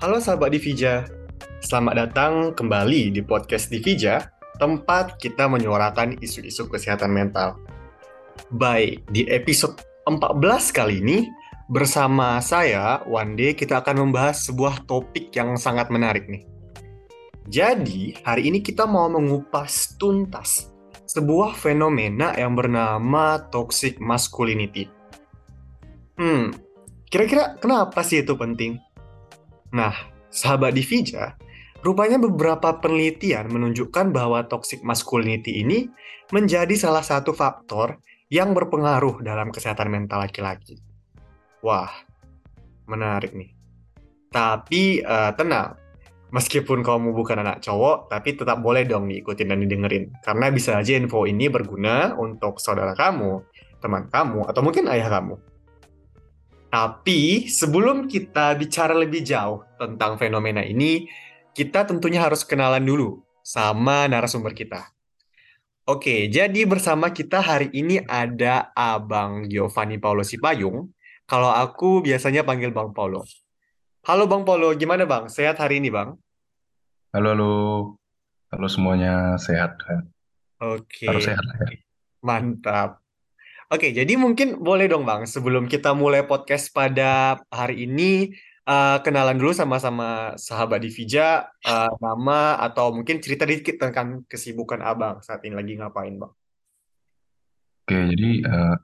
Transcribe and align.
Halo 0.00 0.16
sahabat 0.16 0.56
Divija, 0.56 1.04
selamat 1.60 1.92
datang 1.92 2.32
kembali 2.56 3.12
di 3.12 3.20
podcast 3.20 3.68
Divija, 3.68 4.32
tempat 4.56 5.20
kita 5.20 5.44
menyuarakan 5.44 6.16
isu-isu 6.24 6.72
kesehatan 6.72 7.12
mental. 7.12 7.60
Baik, 8.48 9.04
di 9.12 9.28
episode 9.28 9.76
14 10.08 10.40
kali 10.72 11.04
ini, 11.04 11.28
bersama 11.68 12.40
saya, 12.40 13.04
Wande, 13.04 13.52
kita 13.52 13.84
akan 13.84 14.08
membahas 14.08 14.40
sebuah 14.48 14.88
topik 14.88 15.36
yang 15.36 15.60
sangat 15.60 15.92
menarik 15.92 16.32
nih. 16.32 16.48
Jadi, 17.52 18.24
hari 18.24 18.48
ini 18.48 18.64
kita 18.64 18.88
mau 18.88 19.04
mengupas 19.12 20.00
tuntas 20.00 20.72
sebuah 21.12 21.52
fenomena 21.60 22.32
yang 22.40 22.56
bernama 22.56 23.52
toxic 23.52 24.00
masculinity. 24.00 24.88
Hmm, 26.16 26.56
kira-kira 27.12 27.60
kenapa 27.60 28.00
sih 28.00 28.24
itu 28.24 28.32
penting? 28.32 28.80
Nah, 29.70 29.94
sahabat 30.30 30.74
Divija, 30.74 31.38
rupanya 31.86 32.18
beberapa 32.18 32.74
penelitian 32.82 33.50
menunjukkan 33.50 34.10
bahwa 34.10 34.42
toxic 34.50 34.82
masculinity 34.82 35.62
ini 35.62 35.86
menjadi 36.34 36.74
salah 36.74 37.02
satu 37.02 37.30
faktor 37.30 38.02
yang 38.30 38.54
berpengaruh 38.54 39.22
dalam 39.22 39.50
kesehatan 39.50 39.90
mental 39.90 40.22
laki-laki. 40.22 40.78
Wah, 41.62 41.90
menarik 42.86 43.34
nih. 43.34 43.50
Tapi 44.30 45.02
uh, 45.02 45.34
tenang, 45.34 45.74
meskipun 46.30 46.86
kamu 46.86 47.10
bukan 47.10 47.42
anak 47.42 47.58
cowok, 47.62 48.06
tapi 48.06 48.38
tetap 48.38 48.62
boleh 48.62 48.86
dong 48.86 49.10
diikutin 49.10 49.50
dan 49.50 49.58
didengerin. 49.62 50.14
Karena 50.22 50.46
bisa 50.54 50.78
aja 50.78 50.94
info 50.94 51.26
ini 51.26 51.50
berguna 51.50 52.14
untuk 52.14 52.62
saudara 52.62 52.94
kamu, 52.94 53.42
teman 53.82 54.06
kamu, 54.06 54.46
atau 54.46 54.62
mungkin 54.62 54.86
ayah 54.90 55.10
kamu. 55.10 55.49
Tapi 56.70 57.50
sebelum 57.50 58.06
kita 58.06 58.54
bicara 58.54 58.94
lebih 58.94 59.26
jauh 59.26 59.66
tentang 59.74 60.14
fenomena 60.14 60.62
ini, 60.62 61.10
kita 61.50 61.82
tentunya 61.82 62.22
harus 62.22 62.46
kenalan 62.46 62.86
dulu 62.86 63.26
sama 63.42 64.06
narasumber 64.06 64.54
kita. 64.54 64.86
Oke, 65.90 66.30
jadi 66.30 66.62
bersama 66.70 67.10
kita 67.10 67.42
hari 67.42 67.74
ini 67.74 67.98
ada 68.06 68.70
Abang 68.78 69.50
Giovanni 69.50 69.98
Paulo 69.98 70.22
Sipayung. 70.22 70.94
Kalau 71.26 71.50
aku 71.50 72.06
biasanya 72.06 72.46
panggil 72.46 72.70
Bang 72.70 72.94
Paulo. 72.94 73.26
Halo 74.06 74.30
Bang 74.30 74.46
Paulo, 74.46 74.70
gimana 74.78 75.02
Bang? 75.10 75.26
Sehat 75.26 75.58
hari 75.58 75.82
ini 75.82 75.90
Bang? 75.90 76.14
Halo, 77.10 77.34
halo. 77.34 77.54
Halo 78.54 78.66
semuanya, 78.70 79.34
sehat. 79.42 79.74
Oke, 80.62 81.10
Harus 81.10 81.26
sehat 81.26 81.42
ya. 81.42 81.82
mantap. 82.22 83.02
Oke, 83.70 83.94
jadi 83.94 84.18
mungkin 84.18 84.58
boleh 84.58 84.90
dong 84.90 85.06
Bang, 85.06 85.30
sebelum 85.30 85.70
kita 85.70 85.94
mulai 85.94 86.26
podcast 86.26 86.74
pada 86.74 87.38
hari 87.54 87.86
ini, 87.86 88.34
uh, 88.66 88.98
kenalan 88.98 89.38
dulu 89.38 89.54
sama-sama 89.54 90.34
sahabat 90.34 90.82
Divija, 90.82 91.46
uh, 91.46 91.90
nama 92.02 92.58
atau 92.66 92.90
mungkin 92.90 93.22
cerita 93.22 93.46
dikit 93.46 93.78
tentang 93.78 94.26
kesibukan 94.26 94.82
Abang 94.82 95.22
saat 95.22 95.46
ini 95.46 95.54
lagi 95.54 95.78
ngapain 95.78 96.18
Bang? 96.18 96.34
Oke, 97.86 98.10
jadi 98.10 98.30
uh, 98.42 98.74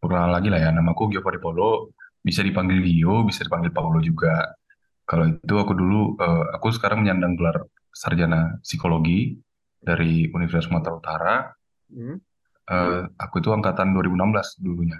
perkenalan 0.00 0.40
lagi 0.40 0.48
lah 0.48 0.60
ya. 0.64 0.70
Namaku 0.72 1.12
Giovanni 1.12 1.36
Polo. 1.44 1.92
Bisa 2.24 2.40
dipanggil 2.40 2.80
Gio, 2.80 3.28
bisa 3.28 3.44
dipanggil 3.44 3.76
Paulo 3.76 4.00
juga. 4.00 4.56
Kalau 5.04 5.28
itu 5.28 5.52
aku 5.52 5.76
dulu, 5.76 6.16
uh, 6.16 6.48
aku 6.56 6.72
sekarang 6.72 7.04
menyandang 7.04 7.36
gelar 7.36 7.68
sarjana 7.92 8.56
psikologi 8.64 9.36
dari 9.84 10.32
Universitas 10.32 10.72
Sumatera 10.72 10.96
Utara. 10.96 11.34
Hmm. 11.92 12.31
Uh, 12.68 13.10
aku 13.18 13.42
itu 13.42 13.50
angkatan 13.50 13.94
2016 13.94 14.62
dulunya. 14.62 14.98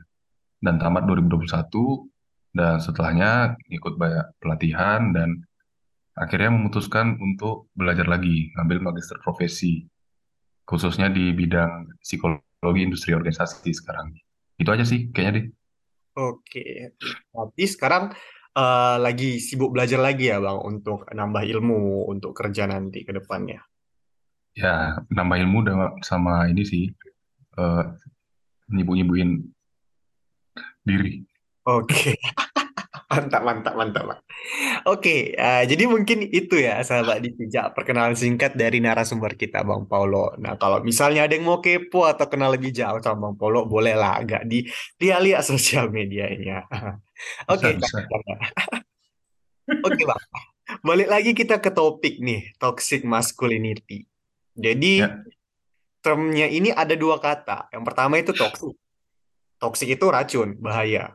Dan 0.62 0.78
tamat 0.78 1.06
2021 1.06 1.46
dan 2.54 2.78
setelahnya 2.78 3.56
ikut 3.72 3.98
banyak 3.98 4.38
pelatihan 4.38 5.10
dan 5.10 5.42
akhirnya 6.14 6.52
memutuskan 6.52 7.16
untuk 7.18 7.72
belajar 7.72 8.04
lagi 8.04 8.52
ngambil 8.54 8.92
magister 8.92 9.16
profesi 9.24 9.88
khususnya 10.68 11.08
di 11.08 11.32
bidang 11.32 11.98
psikologi 11.98 12.80
industri 12.84 13.16
organisasi 13.16 13.72
sekarang. 13.74 14.14
Itu 14.60 14.70
aja 14.70 14.86
sih 14.86 15.10
kayaknya 15.10 15.32
deh 15.40 15.46
Oke, 16.12 16.92
berarti 17.32 17.64
sekarang 17.64 18.12
uh, 18.52 18.96
lagi 19.00 19.40
sibuk 19.40 19.72
belajar 19.72 19.96
lagi 19.96 20.28
ya 20.28 20.44
Bang 20.44 20.60
untuk 20.60 21.08
nambah 21.08 21.40
ilmu 21.40 22.04
untuk 22.12 22.36
kerja 22.36 22.68
nanti 22.68 23.00
ke 23.04 23.16
depannya. 23.16 23.64
ya 24.52 25.00
nambah 25.08 25.40
ilmu 25.40 25.64
sama 26.04 26.44
ini 26.52 26.60
sih 26.60 26.92
uh, 27.58 27.84
nyibu-nyibuin 28.72 29.42
diri. 30.82 31.22
Oke, 31.62 32.18
mantap, 33.12 33.42
mantap, 33.46 33.74
mantap, 33.78 34.04
Pak. 34.08 34.18
Oke, 34.90 35.30
uh, 35.38 35.62
jadi 35.62 35.86
mungkin 35.86 36.26
itu 36.26 36.58
ya 36.58 36.82
sahabat 36.82 37.22
Dipijak 37.22 37.70
perkenalan 37.76 38.18
singkat 38.18 38.58
dari 38.58 38.82
narasumber 38.82 39.38
kita 39.38 39.62
Bang 39.62 39.86
Paulo. 39.86 40.34
Nah, 40.42 40.58
kalau 40.58 40.82
misalnya 40.82 41.28
ada 41.28 41.38
yang 41.38 41.46
mau 41.46 41.62
kepo 41.62 42.02
atau 42.02 42.26
kenal 42.26 42.50
lebih 42.50 42.74
jauh 42.74 42.98
sama 42.98 43.30
Bang 43.30 43.36
Paulo, 43.38 43.70
bolehlah 43.70 44.18
agak 44.18 44.42
di 44.48 44.66
lihat 44.98 45.46
sosial 45.52 45.92
medianya. 45.92 46.66
Oke. 47.52 47.78
Oke, 49.86 50.02
Bang. 50.02 50.22
Balik 50.82 51.08
lagi 51.10 51.30
kita 51.36 51.62
ke 51.62 51.70
topik 51.70 52.18
nih, 52.18 52.56
toxic 52.58 53.06
masculinity. 53.06 54.08
Jadi, 54.56 55.04
Ya. 55.04 55.22
Termnya 56.02 56.50
ini 56.50 56.68
ada 56.74 56.92
dua 56.98 57.22
kata. 57.22 57.70
Yang 57.72 57.84
pertama 57.86 58.14
itu 58.18 58.34
toxic. 58.34 58.74
Toxic 59.56 59.88
itu 59.94 60.06
racun, 60.10 60.58
bahaya. 60.58 61.14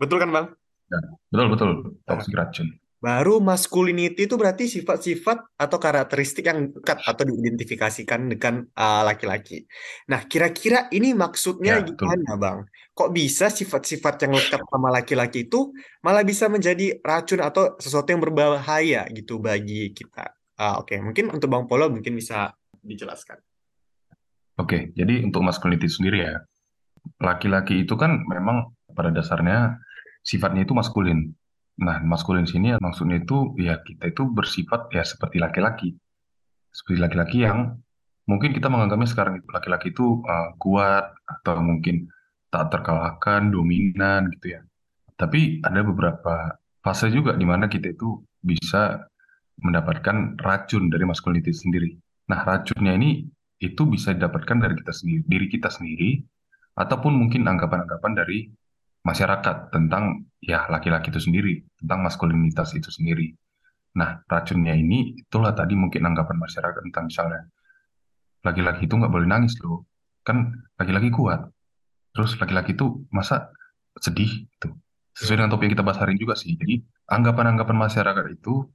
Betul 0.00 0.18
kan, 0.18 0.30
Bang? 0.32 0.46
Ya, 0.88 1.00
betul 1.28 1.46
betul 1.52 1.70
Nah, 2.08 2.16
toxic 2.16 2.32
racun. 2.32 2.68
baru 2.98 3.38
masculinity 3.38 4.26
itu 4.26 4.34
berarti 4.34 4.66
sifat-sifat 4.66 5.54
atau 5.54 5.78
karakteristik 5.78 6.42
yang 6.42 6.74
dekat 6.74 6.98
atau 7.06 7.22
diidentifikasikan 7.22 8.26
dengan 8.26 8.66
uh, 8.74 9.06
laki-laki. 9.06 9.68
Nah, 10.10 10.26
kira-kira 10.26 10.90
ini 10.90 11.14
maksudnya 11.14 11.78
Ya, 11.78 11.86
betul. 11.86 12.08
gimana, 12.10 12.34
Bang? 12.34 12.58
Kok 12.96 13.14
bisa 13.14 13.54
sifat-sifat 13.54 14.26
yang 14.26 14.32
lekat 14.34 14.58
sama 14.66 14.90
laki-laki 14.90 15.46
itu 15.46 15.70
malah 16.02 16.26
bisa 16.26 16.50
menjadi 16.50 16.98
racun 16.98 17.38
atau 17.38 17.78
sesuatu 17.78 18.10
yang 18.10 18.18
berbahaya 18.18 19.06
gitu 19.14 19.38
bagi 19.38 19.94
kita? 19.94 20.34
Ah, 20.58 20.82
Oke, 20.82 20.98
mungkin 20.98 21.30
untuk 21.30 21.46
Bang 21.46 21.70
Polo 21.70 21.86
mungkin 21.86 22.18
bisa 22.18 22.50
dijelaskan. 22.82 23.38
Oke, 24.58 24.90
jadi 24.98 25.22
untuk 25.22 25.46
masculinity 25.46 25.86
sendiri 25.86 26.18
ya, 26.26 26.34
laki-laki 27.22 27.86
itu 27.86 27.94
kan 27.94 28.26
memang 28.26 28.74
pada 28.90 29.14
dasarnya 29.14 29.78
sifatnya 30.26 30.66
itu 30.66 30.74
maskulin. 30.74 31.30
Nah, 31.78 32.02
maskulin 32.02 32.42
sini 32.42 32.74
maksudnya 32.82 33.22
itu 33.22 33.54
ya 33.54 33.78
kita 33.86 34.10
itu 34.10 34.26
bersifat 34.26 34.90
ya 34.90 35.06
seperti 35.06 35.38
laki-laki. 35.38 35.94
Seperti 36.74 36.98
laki-laki 36.98 37.38
yang 37.46 37.78
mungkin 38.26 38.50
kita 38.50 38.66
menganggapnya 38.66 39.08
sekarang 39.08 39.34
itu 39.38 39.48
laki-laki 39.54 39.94
itu 39.94 40.26
uh, 40.26 40.52
kuat 40.58 41.14
atau 41.22 41.62
mungkin 41.62 42.10
tak 42.50 42.74
terkalahkan, 42.74 43.54
dominan 43.54 44.26
gitu 44.34 44.58
ya. 44.58 44.60
Tapi 45.14 45.62
ada 45.62 45.86
beberapa 45.86 46.58
fase 46.82 47.14
juga 47.14 47.38
di 47.38 47.46
mana 47.46 47.70
kita 47.70 47.94
itu 47.94 48.26
bisa 48.42 49.06
mendapatkan 49.62 50.38
racun 50.42 50.90
dari 50.90 51.06
masculinity 51.06 51.54
sendiri. 51.54 51.90
Nah, 52.30 52.42
racunnya 52.42 52.94
ini 52.94 53.26
itu 53.58 53.82
bisa 53.86 54.14
didapatkan 54.14 54.58
dari 54.58 54.74
kita 54.78 54.92
sendiri, 54.94 55.22
diri 55.26 55.46
kita 55.50 55.68
sendiri, 55.68 56.22
ataupun 56.78 57.12
mungkin 57.14 57.42
anggapan-anggapan 57.46 58.12
dari 58.14 58.46
masyarakat 59.02 59.74
tentang 59.74 60.30
ya 60.38 60.70
laki-laki 60.70 61.10
itu 61.10 61.18
sendiri, 61.18 61.54
tentang 61.82 62.06
maskulinitas 62.06 62.74
itu 62.78 62.90
sendiri. 62.90 63.34
Nah, 63.98 64.22
racunnya 64.30 64.78
ini 64.78 65.18
itulah 65.18 65.50
tadi 65.56 65.74
mungkin 65.74 66.06
anggapan 66.06 66.38
masyarakat 66.38 66.80
tentang 66.86 67.10
misalnya 67.10 67.42
laki-laki 68.46 68.86
itu 68.86 68.94
nggak 68.94 69.10
boleh 69.10 69.26
nangis 69.26 69.58
loh, 69.58 69.86
kan 70.22 70.54
laki-laki 70.78 71.10
kuat. 71.10 71.50
Terus 72.14 72.38
laki-laki 72.38 72.78
itu 72.78 73.02
masa 73.10 73.50
sedih 73.98 74.46
itu 74.46 74.68
sesuai 75.18 75.42
dengan 75.42 75.50
topik 75.50 75.66
yang 75.66 75.74
kita 75.74 75.84
bahas 75.86 75.98
hari 75.98 76.14
ini 76.14 76.22
juga 76.22 76.38
sih. 76.38 76.54
Jadi 76.54 76.78
anggapan-anggapan 77.10 77.74
masyarakat 77.74 78.24
itu 78.30 78.70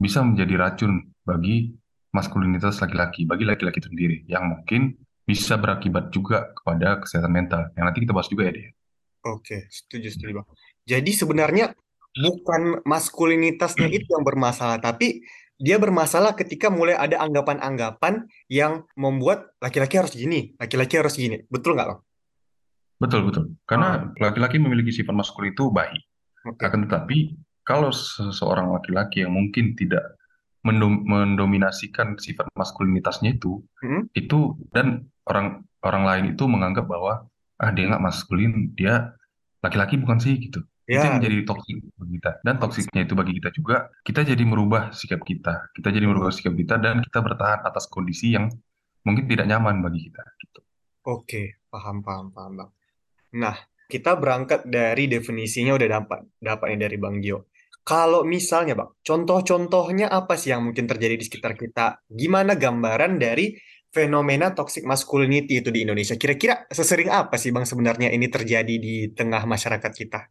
bisa 0.00 0.24
menjadi 0.24 0.54
racun 0.56 1.12
bagi 1.20 1.76
maskulinitas 2.12 2.78
laki-laki, 2.78 3.24
bagi 3.24 3.48
laki-laki 3.48 3.80
itu 3.80 3.88
sendiri, 3.88 4.16
yang 4.28 4.44
mungkin 4.52 4.94
bisa 5.24 5.56
berakibat 5.56 6.12
juga 6.12 6.52
kepada 6.52 7.00
kesehatan 7.00 7.32
mental. 7.32 7.72
Yang 7.74 7.84
nanti 7.88 7.98
kita 8.04 8.12
bahas 8.12 8.28
juga 8.28 8.42
ya, 8.48 8.52
dia. 8.52 8.70
Oke, 9.22 9.66
setuju, 9.72 10.08
setuju, 10.12 10.32
Bang. 10.42 10.46
Jadi 10.84 11.10
sebenarnya 11.14 11.72
bukan 12.12 12.82
maskulinitasnya 12.84 13.88
itu 13.88 14.06
yang 14.12 14.26
bermasalah, 14.26 14.82
tapi 14.82 15.24
dia 15.62 15.78
bermasalah 15.78 16.34
ketika 16.34 16.68
mulai 16.68 16.98
ada 16.98 17.22
anggapan-anggapan 17.22 18.26
yang 18.50 18.82
membuat 18.98 19.54
laki-laki 19.62 19.94
harus 19.94 20.12
gini, 20.12 20.58
laki-laki 20.58 20.98
harus 20.98 21.14
gini. 21.14 21.38
Betul 21.46 21.78
nggak, 21.78 21.88
Bang? 21.88 22.00
Betul, 22.98 23.20
betul. 23.30 23.44
Karena 23.66 24.10
laki-laki 24.18 24.58
memiliki 24.58 24.90
sifat 24.90 25.14
maskulin 25.14 25.54
itu 25.54 25.70
baik. 25.70 26.02
Oke. 26.50 26.62
Akan 26.66 26.86
tetapi, 26.86 27.38
kalau 27.62 27.94
seseorang 27.94 28.74
laki-laki 28.74 29.22
yang 29.22 29.30
mungkin 29.30 29.78
tidak 29.78 30.18
mendom- 30.66 31.02
mendominasikan 31.06 32.18
sifat 32.18 32.46
maskulinitasnya 32.54 33.34
itu, 33.38 33.62
Hmm? 33.82 34.06
itu 34.14 34.58
dan 34.74 35.06
orang 35.26 35.66
orang 35.82 36.04
lain 36.08 36.24
itu 36.34 36.44
menganggap 36.46 36.86
bahwa 36.86 37.26
ah 37.62 37.70
dia 37.74 37.84
nggak 37.90 38.02
maskulin, 38.02 38.70
dia 38.78 39.14
laki-laki 39.64 39.94
bukan 39.98 40.18
sih 40.22 40.34
gitu. 40.38 40.62
Itu 40.92 41.08
yang 41.08 41.16
Ya, 41.16 41.18
menjadi 41.22 41.36
toksik 41.48 41.76
bagi 41.96 42.12
kita. 42.20 42.30
Dan 42.44 42.54
toksiknya 42.60 43.00
itu 43.06 43.14
bagi 43.16 43.32
kita 43.38 43.50
juga, 43.54 43.76
kita 44.04 44.20
jadi 44.28 44.44
merubah 44.44 44.92
sikap 44.92 45.22
kita. 45.24 45.72
Kita 45.72 45.88
jadi 45.88 46.04
merubah 46.10 46.30
sikap 46.34 46.52
kita 46.52 46.74
dan 46.82 47.00
kita 47.00 47.18
bertahan 47.22 47.60
atas 47.64 47.86
kondisi 47.88 48.34
yang 48.36 48.50
mungkin 49.06 49.24
tidak 49.30 49.46
nyaman 49.50 49.80
bagi 49.80 50.10
kita. 50.10 50.22
Gitu. 50.42 50.60
oke, 51.06 51.42
paham, 51.70 51.96
paham, 52.06 52.26
paham, 52.34 52.52
Bang. 52.58 52.70
Nah, 53.42 53.56
kita 53.92 54.16
berangkat 54.18 54.66
dari 54.68 55.04
definisinya 55.10 55.72
udah 55.78 55.88
dapat, 56.00 56.20
dapatnya 56.40 56.78
dari 56.88 56.96
Bang 57.00 57.16
Gio. 57.24 57.51
Kalau 57.82 58.22
misalnya, 58.22 58.78
Bang, 58.78 58.94
contoh-contohnya 59.02 60.06
apa 60.06 60.38
sih 60.38 60.54
yang 60.54 60.70
mungkin 60.70 60.86
terjadi 60.86 61.18
di 61.18 61.24
sekitar 61.26 61.58
kita? 61.58 61.98
Gimana 62.06 62.54
gambaran 62.54 63.18
dari 63.18 63.58
fenomena 63.90 64.54
toxic 64.54 64.86
masculinity 64.86 65.58
itu 65.58 65.74
di 65.74 65.82
Indonesia? 65.82 66.14
Kira-kira 66.14 66.70
sesering 66.70 67.10
apa 67.10 67.34
sih, 67.34 67.50
Bang, 67.50 67.66
sebenarnya 67.66 68.14
ini 68.14 68.30
terjadi 68.30 68.74
di 68.78 69.10
tengah 69.10 69.42
masyarakat 69.50 69.92
kita? 69.98 70.30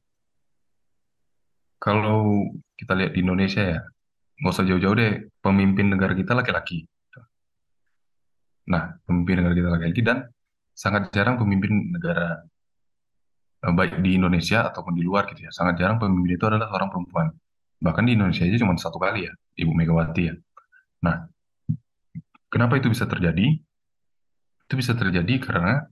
Kalau 1.75 2.47
kita 2.79 2.93
lihat 2.95 3.11
di 3.11 3.19
Indonesia 3.19 3.63
ya, 3.67 3.79
nggak 4.39 4.53
usah 4.55 4.65
jauh-jauh 4.65 4.95
deh, 4.95 5.13
pemimpin 5.43 5.91
negara 5.91 6.15
kita 6.15 6.31
laki-laki. 6.31 6.87
Nah, 8.71 8.95
pemimpin 9.03 9.43
negara 9.43 9.55
kita 9.59 9.69
laki-laki 9.75 10.01
dan 10.07 10.17
sangat 10.71 11.11
jarang 11.11 11.35
pemimpin 11.35 11.91
negara 11.91 12.47
baik 13.61 14.01
di 14.01 14.17
Indonesia 14.17 14.65
ataupun 14.65 14.97
di 14.97 15.05
luar 15.05 15.29
gitu 15.29 15.45
ya. 15.45 15.51
Sangat 15.53 15.77
jarang 15.77 16.01
pemimpin 16.01 16.33
itu 16.33 16.45
adalah 16.49 16.65
seorang 16.65 16.89
perempuan. 16.89 17.29
Bahkan 17.81 18.03
di 18.09 18.17
Indonesia 18.17 18.41
aja 18.45 18.57
cuma 18.57 18.73
satu 18.77 18.97
kali 18.97 19.29
ya, 19.29 19.33
Ibu 19.61 19.71
Megawati 19.73 20.23
ya. 20.25 20.33
Nah, 21.05 21.29
kenapa 22.49 22.81
itu 22.81 22.89
bisa 22.89 23.05
terjadi? 23.05 23.57
Itu 24.65 24.73
bisa 24.73 24.97
terjadi 24.97 25.37
karena 25.37 25.85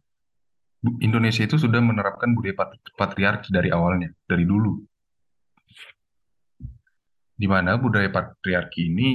Indonesia 1.03 1.43
itu 1.45 1.59
sudah 1.59 1.81
menerapkan 1.83 2.33
budaya 2.33 2.55
pat- 2.55 2.93
patriarki 2.97 3.53
dari 3.53 3.69
awalnya, 3.69 4.09
dari 4.25 4.47
dulu. 4.47 4.81
Di 7.39 7.47
mana 7.47 7.77
budaya 7.77 8.09
patriarki 8.09 8.89
ini 8.89 9.09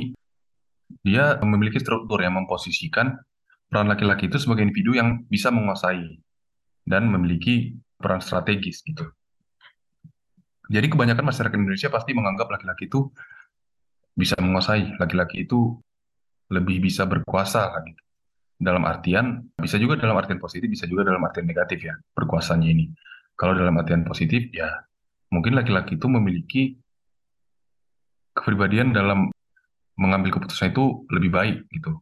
dia 1.02 1.40
memiliki 1.40 1.80
struktur 1.80 2.20
yang 2.20 2.36
memposisikan 2.36 3.16
peran 3.68 3.88
laki-laki 3.88 4.28
itu 4.28 4.38
sebagai 4.38 4.62
individu 4.62 4.94
yang 4.94 5.24
bisa 5.26 5.48
menguasai 5.48 6.20
dan 6.84 7.08
memiliki 7.08 7.72
peran 7.98 8.20
strategis 8.20 8.82
gitu. 8.84 9.08
Jadi 10.72 10.86
kebanyakan 10.88 11.28
masyarakat 11.28 11.56
Indonesia 11.60 11.92
pasti 11.92 12.16
menganggap 12.16 12.48
laki-laki 12.48 12.88
itu 12.88 13.12
bisa 14.16 14.38
menguasai, 14.40 14.96
laki-laki 14.96 15.44
itu 15.44 15.76
lebih 16.48 16.80
bisa 16.80 17.04
berkuasa 17.04 17.68
lah 17.68 17.82
gitu. 17.84 18.00
Dalam 18.54 18.86
artian, 18.86 19.44
bisa 19.58 19.76
juga 19.76 19.98
dalam 19.98 20.16
artian 20.16 20.40
positif, 20.40 20.70
bisa 20.70 20.88
juga 20.88 21.10
dalam 21.10 21.20
artian 21.26 21.44
negatif 21.44 21.84
ya, 21.84 21.94
berkuasanya 22.16 22.70
ini. 22.70 22.88
Kalau 23.34 23.52
dalam 23.52 23.74
artian 23.76 24.06
positif, 24.06 24.48
ya 24.54 24.70
mungkin 25.34 25.58
laki-laki 25.58 25.98
itu 25.98 26.06
memiliki 26.06 26.62
kepribadian 28.32 28.94
dalam 28.94 29.28
mengambil 29.98 30.38
keputusan 30.38 30.70
itu 30.72 31.04
lebih 31.10 31.30
baik 31.34 31.56
gitu. 31.70 31.98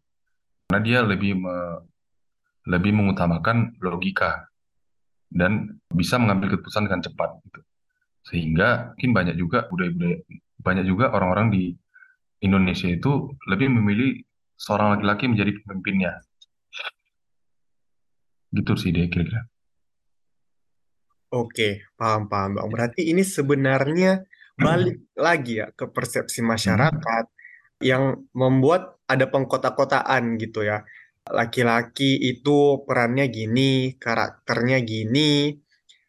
Karena 0.69 0.81
dia 0.85 0.99
lebih 1.03 1.41
me- 1.41 1.83
lebih 2.69 2.95
mengutamakan 2.95 3.75
logika 3.83 4.52
dan 5.33 5.81
bisa 5.89 6.21
mengambil 6.21 6.57
keputusan 6.57 6.87
dengan 6.87 7.01
cepat 7.01 7.41
gitu. 7.49 7.61
Sehingga 8.23 8.95
mungkin 8.95 9.11
banyak 9.17 9.35
juga 9.41 9.67
budaya-budaya 9.73 10.21
banyak 10.63 10.85
juga 10.87 11.11
orang-orang 11.11 11.51
di 11.51 11.65
Indonesia 12.43 12.87
itu 12.87 13.35
lebih 13.51 13.67
memilih 13.71 14.23
seorang 14.55 14.95
laki-laki 14.95 15.27
menjadi 15.27 15.51
pemimpinnya. 15.67 16.23
Gitu 18.55 18.73
sih 18.79 18.95
dia 18.95 19.09
kira-kira. 19.11 19.49
Oke, 21.33 21.81
paham, 21.97 22.29
paham, 22.29 22.61
Bang. 22.61 22.69
Berarti 22.69 23.09
ini 23.09 23.25
sebenarnya 23.25 24.21
balik 24.61 25.01
lagi 25.27 25.65
ya 25.65 25.73
ke 25.73 25.89
persepsi 25.89 26.45
Hmm. 26.45 26.53
masyarakat 26.53 27.25
yang 27.83 28.29
membuat 28.37 29.01
ada 29.09 29.27
pengkotak-kotaan 29.27 30.37
gitu 30.39 30.63
ya. 30.63 30.85
Laki-laki 31.23 32.19
itu 32.19 32.83
perannya 32.83 33.31
gini, 33.31 33.95
karakternya 33.95 34.83
gini, 34.83 35.55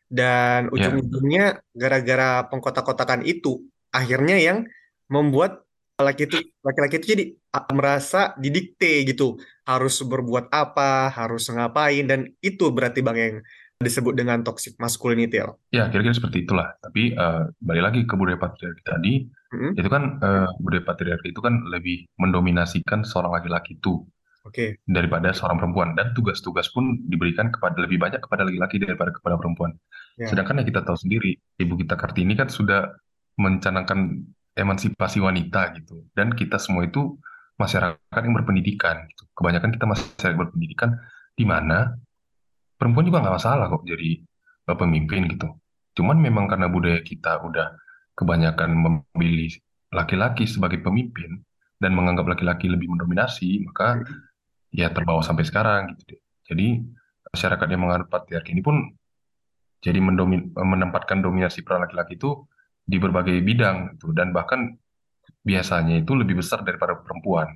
dan 0.09 0.69
Ya, 0.69 0.89
ujung-ujungnya 0.89 1.61
gara-gara 1.73 2.45
pengkotak-kotakan 2.49 3.25
itu 3.25 3.65
akhirnya 3.93 4.37
yang 4.41 4.65
membuat 5.09 5.65
laki 6.01 6.25
itu 6.25 6.37
laki-laki 6.65 6.97
itu 6.97 7.07
jadi 7.13 7.25
merasa 7.69 8.33
didikte 8.41 9.05
gitu, 9.05 9.37
harus 9.69 10.01
berbuat 10.01 10.49
apa, 10.49 11.13
harus 11.13 11.45
ngapain, 11.53 12.09
dan 12.09 12.33
itu 12.41 12.73
berarti 12.73 13.05
Bang 13.05 13.17
yang 13.17 13.35
disebut 13.77 14.15
dengan 14.15 14.41
toxic 14.41 14.79
masculinity 14.79 15.43
ya. 15.43 15.53
ya 15.69 15.83
kira-kira 15.91 16.15
seperti 16.15 16.47
itulah. 16.47 16.73
Tapi 16.79 17.13
eh, 17.13 17.43
balik 17.61 17.83
lagi 17.83 17.99
ke 18.09 18.15
budaya 18.17 18.39
patriarki 18.39 18.81
tadi, 18.81 19.13
Mm-mm. 19.53 19.71
itu 19.77 19.89
kan 19.91 20.03
eh, 20.23 20.47
budaya 20.57 20.83
patriarki 20.87 21.29
itu 21.29 21.41
kan 21.43 21.61
lebih 21.69 22.09
mendominasikan 22.17 23.05
seorang 23.05 23.37
laki-laki 23.37 23.77
itu 23.77 24.01
Oke, 24.43 24.75
daripada 24.83 25.31
seorang 25.31 25.55
perempuan 25.55 25.95
dan 25.95 26.11
tugas-tugas 26.11 26.67
pun 26.75 26.99
diberikan 27.07 27.47
kepada 27.47 27.79
lebih 27.79 27.95
banyak 27.95 28.19
kepada 28.19 28.43
laki-laki 28.43 28.75
daripada 28.75 29.15
kepada 29.15 29.39
perempuan. 29.39 29.71
ya, 30.19 30.27
Sedangkan 30.27 30.59
yang 30.59 30.67
kita 30.67 30.83
tahu 30.83 30.99
sendiri, 30.99 31.39
Ibu 31.63 31.79
kita 31.79 31.95
Kartini 31.95 32.35
kan 32.35 32.51
sudah 32.51 32.91
mencanangkan 33.39 34.19
emansipasi 34.59 35.23
wanita 35.23 35.79
gitu. 35.79 36.03
Dan 36.11 36.35
kita 36.35 36.59
semua 36.59 36.83
itu 36.83 37.15
masyarakat 37.55 38.19
yang 38.19 38.35
berpendidikan 38.35 39.07
gitu. 39.07 39.23
Kebanyakan 39.31 39.79
kita 39.79 39.85
masyarakat 39.87 40.35
berpendidikan 40.35 40.99
di 41.39 41.47
mana 41.47 41.95
perempuan 42.75 43.07
juga 43.07 43.23
nggak 43.23 43.35
masalah 43.39 43.71
kok 43.71 43.87
jadi 43.87 44.19
eh, 44.67 44.75
pemimpin 44.75 45.23
gitu. 45.31 45.55
Cuman 45.95 46.19
memang 46.19 46.51
karena 46.51 46.67
budaya 46.67 46.99
kita 46.99 47.39
udah 47.47 47.79
kebanyakan 48.19 48.75
memilih 48.75 49.55
laki-laki 49.95 50.43
sebagai 50.51 50.83
pemimpin 50.83 51.39
dan 51.79 51.95
menganggap 51.95 52.27
laki-laki 52.27 52.67
lebih 52.67 52.91
mendominasi, 52.91 53.63
maka 53.63 54.03
ya 54.03 54.32
terbawa 54.73 55.21
sampai 55.21 55.45
sekarang 55.45 55.93
gitu 55.93 56.17
deh. 56.17 56.21
Jadi 56.49 56.67
masyarakat 57.29 57.67
yang 57.69 57.81
menganut 57.85 58.07
patriarki 58.09 58.51
ini 58.57 58.61
pun 58.65 58.81
jadi 59.83 59.99
mendomin, 59.99 60.55
menempatkan 60.55 61.19
dominasi 61.21 61.61
peran 61.61 61.85
laki-laki 61.85 62.15
itu 62.15 62.47
di 62.83 62.97
berbagai 62.99 63.35
bidang 63.43 63.95
gitu 63.95 64.11
dan 64.15 64.31
bahkan 64.31 64.75
biasanya 65.43 66.03
itu 66.03 66.15
lebih 66.15 66.39
besar 66.39 66.63
daripada 66.63 66.99
perempuan. 66.99 67.51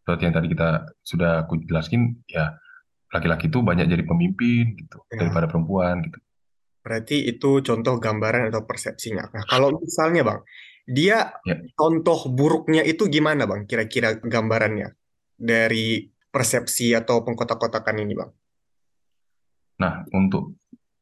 Seperti 0.00 0.22
yang 0.28 0.34
tadi 0.36 0.48
kita 0.48 0.68
sudah 1.04 1.44
aku 1.44 1.60
jelaskan, 1.64 2.20
ya 2.28 2.56
laki-laki 3.10 3.50
itu 3.50 3.60
banyak 3.60 3.90
jadi 3.90 4.04
pemimpin 4.06 4.76
gitu 4.78 5.02
ya. 5.10 5.24
daripada 5.24 5.50
perempuan 5.50 6.04
gitu. 6.04 6.18
Berarti 6.80 7.28
itu 7.28 7.60
contoh 7.60 8.00
gambaran 8.00 8.48
atau 8.48 8.64
persepsinya. 8.64 9.28
Nah, 9.36 9.44
kalau 9.44 9.76
misalnya 9.76 10.24
Bang, 10.24 10.40
dia 10.88 11.28
Ya. 11.44 11.60
contoh 11.76 12.28
buruknya 12.32 12.80
itu 12.86 13.04
gimana 13.12 13.44
Bang? 13.44 13.68
Kira-kira 13.68 14.16
gambarannya 14.16 14.96
dari 15.36 16.08
persepsi 16.30 16.94
atau 16.94 17.26
pengkotak-kotakan 17.26 18.06
ini 18.06 18.14
Bang? 18.14 18.30
Nah, 19.82 20.06
untuk 20.14 20.56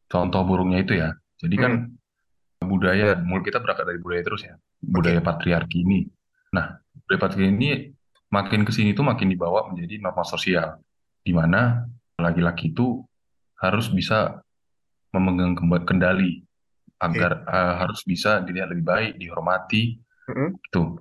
contoh 0.09 0.43
buruknya 0.49 0.81
itu 0.83 0.97
ya, 0.97 1.13
jadi 1.37 1.57
kan 1.59 1.73
Hmm, 2.59 2.67
budaya, 2.69 3.19
mul- 3.23 3.45
kita 3.45 3.63
berangkat 3.63 3.87
dari 3.87 4.01
budaya 4.03 4.23
terus 4.25 4.43
ya, 4.47 4.55
budaya 4.83 5.21
oke. 5.21 5.27
patriarki 5.29 5.79
ini. 5.85 6.09
Nah, 6.55 6.81
budaya 7.05 7.21
patriarki 7.23 7.55
ini 7.55 7.71
makin 8.33 8.65
ke 8.65 8.73
sini 8.73 8.95
tuh 8.95 9.05
makin 9.07 9.29
dibawa 9.31 9.71
menjadi 9.71 10.01
norma 10.03 10.25
sosial, 10.27 10.81
di 11.23 11.33
mana 11.35 11.87
laki-laki 12.19 12.73
itu 12.73 13.05
harus 13.59 13.91
bisa 13.91 14.43
memegang 15.15 15.59
kendali 15.87 16.43
agar 16.99 17.47
eh, 17.47 17.75
harus 17.79 18.03
bisa 18.07 18.43
dilihat 18.43 18.71
lebih 18.75 18.87
baik, 18.87 19.13
dihormati, 19.19 19.99
Mm-mm. 20.31 20.59
gitu. 20.67 20.99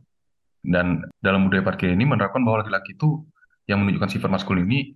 Dan 0.61 1.05
dalam 1.21 1.47
budaya 1.47 1.63
patriarki 1.63 1.93
ini 1.95 2.05
menerapkan 2.05 2.41
bahwa 2.41 2.65
laki-laki 2.65 2.97
itu 2.97 3.21
yang 3.67 3.83
menunjukkan 3.83 4.09
sifat 4.17 4.29
maskulin 4.31 4.65
ini 4.65 4.95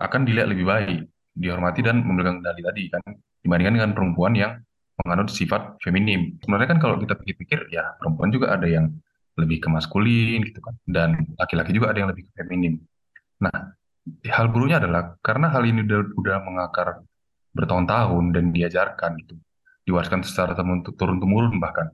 akan 0.00 0.24
dilihat 0.24 0.48
lebih 0.48 0.64
baik, 0.64 1.00
dihormati 1.36 1.84
dan 1.84 2.00
memegang 2.00 2.40
kendali 2.40 2.62
tadi 2.64 2.82
kan, 2.88 3.02
dibandingkan 3.44 3.74
dengan 3.76 3.90
perempuan 3.92 4.32
yang 4.32 4.52
menganut 5.04 5.28
sifat 5.28 5.76
feminim. 5.84 6.38
Sebenarnya 6.40 6.76
kan 6.76 6.78
kalau 6.80 6.96
kita 6.96 7.18
pikir-pikir, 7.18 7.68
ya 7.74 7.98
perempuan 8.00 8.32
juga 8.32 8.56
ada 8.56 8.64
yang 8.64 8.88
lebih 9.36 9.60
ke 9.60 9.68
maskulin 9.68 10.40
gitu 10.46 10.60
kan, 10.62 10.74
dan 10.88 11.28
laki-laki 11.36 11.74
juga 11.76 11.92
ada 11.92 11.98
yang 12.00 12.10
lebih 12.12 12.28
ke 12.30 12.32
feminim. 12.40 12.80
Nah, 13.40 13.76
hal 14.28 14.48
buruknya 14.52 14.80
adalah 14.80 15.16
karena 15.20 15.52
hal 15.52 15.64
ini 15.64 15.84
udah, 15.84 16.00
udah 16.16 16.36
mengakar 16.44 16.88
bertahun-tahun 17.56 18.24
dan 18.36 18.44
diajarkan 18.54 19.10
gitu, 19.24 19.34
diwariskan 19.84 20.22
secara 20.22 20.54
turun-temurun 20.96 21.58
bahkan. 21.58 21.90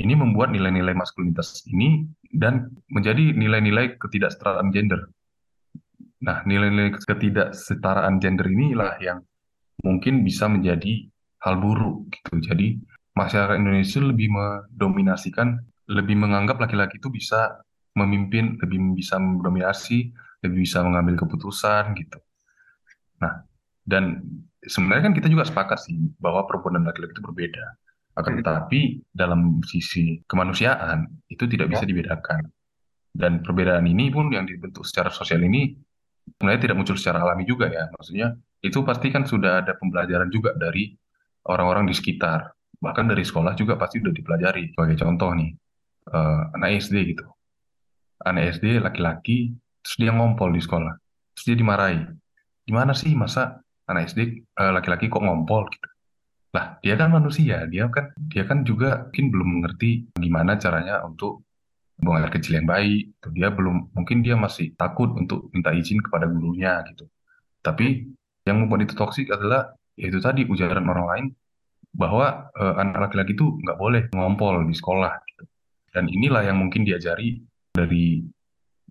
Ini 0.00 0.16
membuat 0.16 0.50
nilai-nilai 0.50 0.96
maskulinitas 0.96 1.68
ini 1.68 2.08
dan 2.32 2.72
menjadi 2.88 3.36
nilai-nilai 3.36 4.00
ketidaksetaraan 4.00 4.72
gender. 4.72 5.06
Nah, 6.22 6.46
nilai-nilai 6.46 6.94
ketidaksetaraan 7.02 8.22
gender 8.22 8.46
inilah 8.46 8.94
yang 9.02 9.18
mungkin 9.82 10.22
bisa 10.22 10.46
menjadi 10.46 11.10
hal 11.42 11.58
buruk 11.58 12.14
gitu. 12.14 12.38
Jadi, 12.38 12.78
masyarakat 13.18 13.58
Indonesia 13.58 13.98
lebih 13.98 14.28
mendominasikan, 14.30 15.58
lebih 15.90 16.14
menganggap 16.14 16.62
laki-laki 16.62 17.02
itu 17.02 17.10
bisa 17.10 17.58
memimpin, 17.98 18.56
lebih 18.62 18.78
bisa 18.94 19.18
mendominasi, 19.18 20.14
lebih 20.46 20.62
bisa 20.62 20.80
mengambil 20.86 21.18
keputusan 21.26 21.92
gitu. 21.98 22.18
Nah, 23.20 23.42
dan 23.82 24.22
sebenarnya 24.62 25.10
kan 25.10 25.14
kita 25.18 25.26
juga 25.26 25.42
sepakat 25.42 25.78
sih 25.82 25.98
bahwa 26.22 26.46
perempuan 26.46 26.78
dan 26.78 26.86
laki-laki 26.86 27.18
itu 27.18 27.22
berbeda. 27.26 27.64
Akan 28.14 28.38
Mm-mm. 28.38 28.44
tetapi 28.44 28.80
dalam 29.10 29.58
sisi 29.66 30.22
kemanusiaan 30.28 31.08
itu 31.26 31.44
tidak 31.50 31.66
Ya. 31.68 31.72
bisa 31.76 31.84
dibedakan. 31.88 32.46
Dan 33.12 33.44
perbedaan 33.44 33.84
ini 33.84 34.08
pun 34.08 34.32
yang 34.32 34.48
dibentuk 34.48 34.88
secara 34.88 35.12
sosial 35.12 35.44
ini 35.44 35.76
sebenarnya 36.26 36.60
tidak 36.70 36.76
muncul 36.78 36.96
secara 36.98 37.22
alami 37.22 37.44
juga 37.46 37.70
ya. 37.70 37.90
Maksudnya 37.92 38.34
itu 38.62 38.78
pasti 38.86 39.08
kan 39.10 39.26
sudah 39.26 39.62
ada 39.64 39.74
pembelajaran 39.78 40.30
juga 40.30 40.54
dari 40.54 40.94
orang-orang 41.46 41.90
di 41.90 41.94
sekitar. 41.94 42.50
Bahkan 42.82 43.04
dari 43.10 43.22
sekolah 43.22 43.54
juga 43.54 43.78
pasti 43.78 44.02
sudah 44.02 44.14
dipelajari. 44.14 44.74
Sebagai 44.74 44.96
contoh 44.98 45.30
nih, 45.34 45.50
eh, 46.10 46.42
anak 46.58 46.70
SD 46.82 46.96
gitu. 47.14 47.26
Anak 48.22 48.58
SD 48.58 48.78
laki-laki, 48.78 49.54
terus 49.82 49.96
dia 49.98 50.12
ngompol 50.14 50.54
di 50.54 50.62
sekolah. 50.62 50.94
Terus 51.34 51.44
dia 51.46 51.56
dimarahi. 51.58 52.02
Gimana 52.66 52.94
sih 52.94 53.14
masa 53.18 53.62
anak 53.86 54.14
SD 54.14 54.20
eh, 54.42 54.72
laki-laki 54.74 55.10
kok 55.10 55.22
ngompol 55.22 55.66
gitu? 55.70 55.88
Lah, 56.52 56.76
dia 56.84 57.00
kan 57.00 57.08
manusia, 57.08 57.64
dia 57.64 57.88
kan 57.88 58.12
dia 58.28 58.44
kan 58.44 58.60
juga 58.60 59.08
mungkin 59.08 59.26
belum 59.32 59.48
mengerti 59.56 60.12
gimana 60.20 60.60
caranya 60.60 61.00
untuk 61.00 61.48
buang 62.02 62.18
air 62.20 62.32
kecil 62.34 62.58
yang 62.58 62.68
baik. 62.68 63.14
gitu. 63.16 63.28
Dia 63.32 63.48
belum, 63.54 63.94
mungkin 63.94 64.20
dia 64.26 64.34
masih 64.34 64.74
takut 64.74 65.14
untuk 65.14 65.48
minta 65.54 65.70
izin 65.70 66.02
kepada 66.02 66.26
gurunya 66.26 66.82
gitu. 66.90 67.06
Tapi 67.62 68.10
yang 68.42 68.66
membuat 68.66 68.90
itu 68.90 68.94
toksik 68.98 69.30
adalah 69.30 69.70
yaitu 69.94 70.18
tadi 70.18 70.42
ujaran 70.50 70.82
orang 70.90 71.06
lain 71.06 71.26
bahwa 71.94 72.50
eh, 72.58 72.74
anak 72.82 73.08
laki-laki 73.08 73.38
itu 73.38 73.46
nggak 73.62 73.78
boleh 73.78 74.02
ngompol 74.10 74.66
di 74.66 74.74
sekolah 74.74 75.12
gitu. 75.30 75.44
Dan 75.92 76.10
inilah 76.10 76.42
yang 76.42 76.58
mungkin 76.58 76.82
diajari 76.82 77.38
dari 77.70 78.24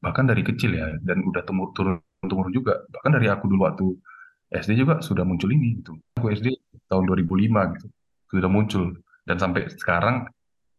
bahkan 0.01 0.25
dari 0.25 0.41
kecil 0.41 0.73
ya 0.73 0.97
dan 1.05 1.21
udah 1.21 1.45
temur 1.45 1.73
turun 1.77 2.01
temurun 2.25 2.53
juga 2.53 2.81
bahkan 2.89 3.13
dari 3.13 3.29
aku 3.29 3.45
dulu 3.49 3.69
waktu 3.69 3.85
SD 4.49 4.77
juga 4.77 5.01
sudah 5.01 5.25
muncul 5.25 5.49
ini 5.51 5.81
gitu. 5.81 5.97
Aku 6.21 6.31
SD 6.31 6.53
tahun 6.87 7.05
2005 7.09 7.75
gitu 7.77 7.87
sudah 8.31 8.51
muncul 8.51 8.83
dan 9.27 9.37
sampai 9.37 9.67
sekarang 9.75 10.29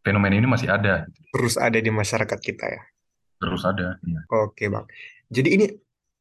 fenomena 0.02 0.34
ini 0.36 0.46
masih 0.50 0.68
ada. 0.68 1.06
Terus 1.32 1.54
ada 1.56 1.78
di 1.78 1.90
masyarakat 1.90 2.38
kita 2.38 2.66
ya. 2.66 2.82
Terus 3.42 3.62
ada 3.66 3.98
ya. 4.02 4.20
Oke, 4.30 4.70
Bang. 4.70 4.86
Jadi 5.32 5.48
ini 5.54 5.66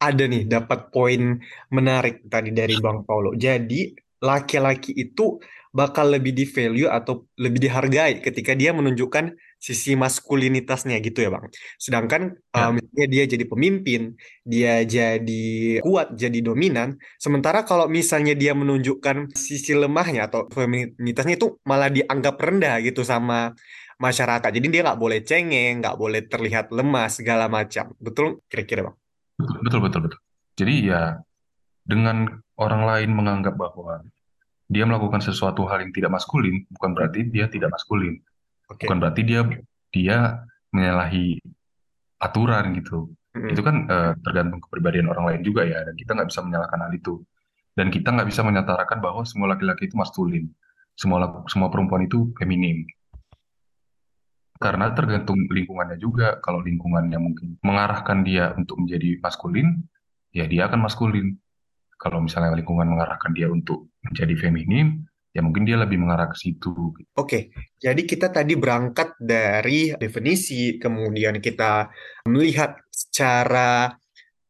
ada 0.02 0.24
nih 0.26 0.50
dapat 0.50 0.90
poin 0.90 1.38
menarik 1.70 2.26
tadi 2.26 2.50
dari 2.50 2.74
Bang 2.82 3.06
Paulo. 3.06 3.38
Jadi 3.38 3.94
laki-laki 4.22 4.94
itu 4.98 5.38
bakal 5.74 6.14
lebih 6.14 6.34
di 6.34 6.46
value 6.46 6.90
atau 6.90 7.26
lebih 7.38 7.70
dihargai 7.70 8.22
ketika 8.22 8.58
dia 8.58 8.74
menunjukkan 8.74 9.34
sisi 9.62 9.94
maskulinitasnya 9.94 10.98
gitu 11.06 11.22
ya, 11.22 11.30
Bang. 11.30 11.46
Sedangkan 11.78 12.34
Ya, 12.52 12.68
misalnya 12.76 13.08
dia 13.08 13.24
jadi 13.30 13.46
pemimpin, 13.48 14.02
dia 14.44 14.84
jadi 14.84 15.80
kuat, 15.80 16.18
jadi 16.20 16.44
dominan, 16.44 17.00
sementara 17.16 17.64
kalau 17.64 17.88
misalnya 17.88 18.36
dia 18.36 18.52
menunjukkan 18.52 19.32
sisi 19.32 19.72
lemahnya 19.72 20.28
atau 20.28 20.52
feminitasnya 20.52 21.40
itu 21.40 21.62
malah 21.64 21.88
dianggap 21.88 22.36
rendah 22.36 22.84
gitu 22.84 23.08
sama 23.08 23.56
masyarakat. 24.02 24.50
Jadi 24.50 24.68
dia 24.68 24.82
nggak 24.82 25.00
boleh 25.00 25.22
cengeng, 25.22 25.80
nggak 25.80 25.96
boleh 25.96 26.26
terlihat 26.26 26.74
lemah 26.74 27.08
segala 27.08 27.46
macam. 27.46 27.94
Betul 28.02 28.42
kira-kira 28.50 28.90
bang? 28.90 28.98
betul 29.42 29.80
betul 29.82 30.02
betul. 30.10 30.20
Jadi 30.58 30.92
ya 30.92 31.22
dengan 31.86 32.28
orang 32.58 32.84
lain 32.86 33.10
menganggap 33.14 33.56
bahwa 33.56 34.06
dia 34.72 34.84
melakukan 34.88 35.20
sesuatu 35.20 35.68
hal 35.68 35.84
yang 35.84 35.92
tidak 35.92 36.12
maskulin 36.16 36.64
bukan 36.74 36.92
berarti 36.98 37.30
dia 37.30 37.46
tidak 37.48 37.72
maskulin. 37.72 38.20
Bukan 38.72 38.98
Oke. 38.98 39.02
berarti 39.02 39.22
dia 39.28 39.42
dia 39.92 40.18
menyalahi 40.72 41.40
aturan 42.22 42.72
gitu. 42.80 43.12
Itu 43.32 43.64
Mm-mm. 43.64 43.68
kan 43.68 43.76
eh, 43.88 44.14
tergantung 44.24 44.60
kepribadian 44.64 45.08
orang 45.08 45.32
lain 45.32 45.42
juga 45.44 45.64
ya, 45.64 45.84
dan 45.88 45.96
kita 45.96 46.12
nggak 46.16 46.30
bisa 46.32 46.42
menyalahkan 46.44 46.80
hal 46.84 46.94
itu. 46.96 47.24
Dan 47.72 47.88
kita 47.88 48.12
nggak 48.12 48.28
bisa 48.28 48.44
menyatakan 48.44 49.00
bahwa 49.00 49.24
semua 49.24 49.56
laki-laki 49.56 49.88
itu 49.88 49.96
maskulin, 49.96 50.52
semua 51.00 51.44
semua 51.48 51.72
perempuan 51.72 52.04
itu 52.04 52.36
feminim. 52.36 52.84
Karena 54.62 54.94
tergantung 54.94 55.42
lingkungannya 55.50 55.98
juga. 55.98 56.38
Kalau 56.44 56.62
lingkungannya 56.62 57.18
mungkin 57.18 57.58
mengarahkan 57.66 58.22
dia 58.22 58.54
untuk 58.54 58.84
menjadi 58.84 59.18
maskulin, 59.24 59.88
ya 60.36 60.46
dia 60.46 60.68
akan 60.70 60.86
maskulin. 60.86 61.34
Kalau 61.98 62.22
misalnya 62.22 62.54
lingkungan 62.54 62.86
mengarahkan 62.86 63.32
dia 63.34 63.50
untuk 63.50 63.90
menjadi 64.06 64.36
feminim, 64.38 65.08
ya 65.32 65.40
mungkin 65.40 65.64
dia 65.64 65.80
lebih 65.80 65.98
mengarah 66.00 66.28
ke 66.32 66.38
situ. 66.38 66.96
Oke, 67.16 67.56
jadi 67.80 68.02
kita 68.04 68.32
tadi 68.32 68.56
berangkat 68.60 69.16
dari 69.20 69.96
definisi, 69.96 70.76
kemudian 70.76 71.40
kita 71.40 71.88
melihat 72.28 72.76
secara 72.92 73.96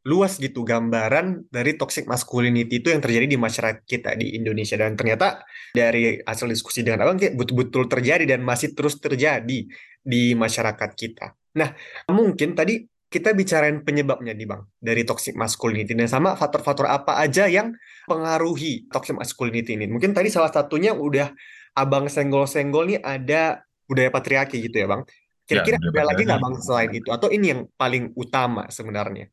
luas 0.02 0.34
gitu 0.42 0.66
gambaran 0.66 1.46
dari 1.46 1.78
toxic 1.78 2.10
masculinity 2.10 2.82
itu 2.82 2.90
yang 2.90 2.98
terjadi 2.98 3.26
di 3.30 3.38
masyarakat 3.38 3.86
kita 3.86 4.18
di 4.18 4.34
Indonesia 4.34 4.74
dan 4.74 4.98
ternyata 4.98 5.46
dari 5.70 6.18
hasil 6.18 6.50
diskusi 6.50 6.82
dengan 6.82 7.06
abang 7.06 7.22
betul-betul 7.22 7.86
terjadi 7.86 8.26
dan 8.26 8.42
masih 8.42 8.74
terus 8.74 8.98
terjadi 8.98 9.62
di 10.02 10.22
masyarakat 10.34 10.90
kita. 10.98 11.38
Nah, 11.54 11.70
mungkin 12.10 12.58
tadi 12.58 12.82
kita 13.12 13.36
bicarain 13.36 13.84
penyebabnya 13.84 14.32
nih 14.32 14.48
bang 14.48 14.62
dari 14.80 15.04
toxic 15.04 15.36
masculinity 15.36 15.92
dan 15.92 16.08
sama 16.08 16.32
faktor-faktor 16.32 16.88
apa 16.88 17.20
aja 17.20 17.44
yang 17.44 17.76
pengaruhi 18.08 18.88
toxic 18.88 19.12
masculinity 19.12 19.76
ini. 19.76 19.84
Mungkin 19.92 20.16
tadi 20.16 20.32
salah 20.32 20.48
satunya 20.48 20.96
udah 20.96 21.28
abang 21.76 22.08
senggol-senggol 22.08 22.88
nih 22.88 22.98
ada 23.04 23.60
budaya 23.84 24.08
patriarki 24.08 24.64
gitu 24.64 24.80
ya 24.80 24.88
bang. 24.88 25.04
Ya, 25.04 25.60
Kira-kira 25.60 25.76
budaya 25.76 25.92
ada 25.92 26.08
lagi 26.08 26.22
nggak 26.24 26.40
bang 26.40 26.54
selain 26.64 26.92
itu 26.96 27.08
atau 27.12 27.28
ini 27.28 27.46
yang 27.52 27.60
paling 27.76 28.04
utama 28.16 28.64
sebenarnya? 28.72 29.28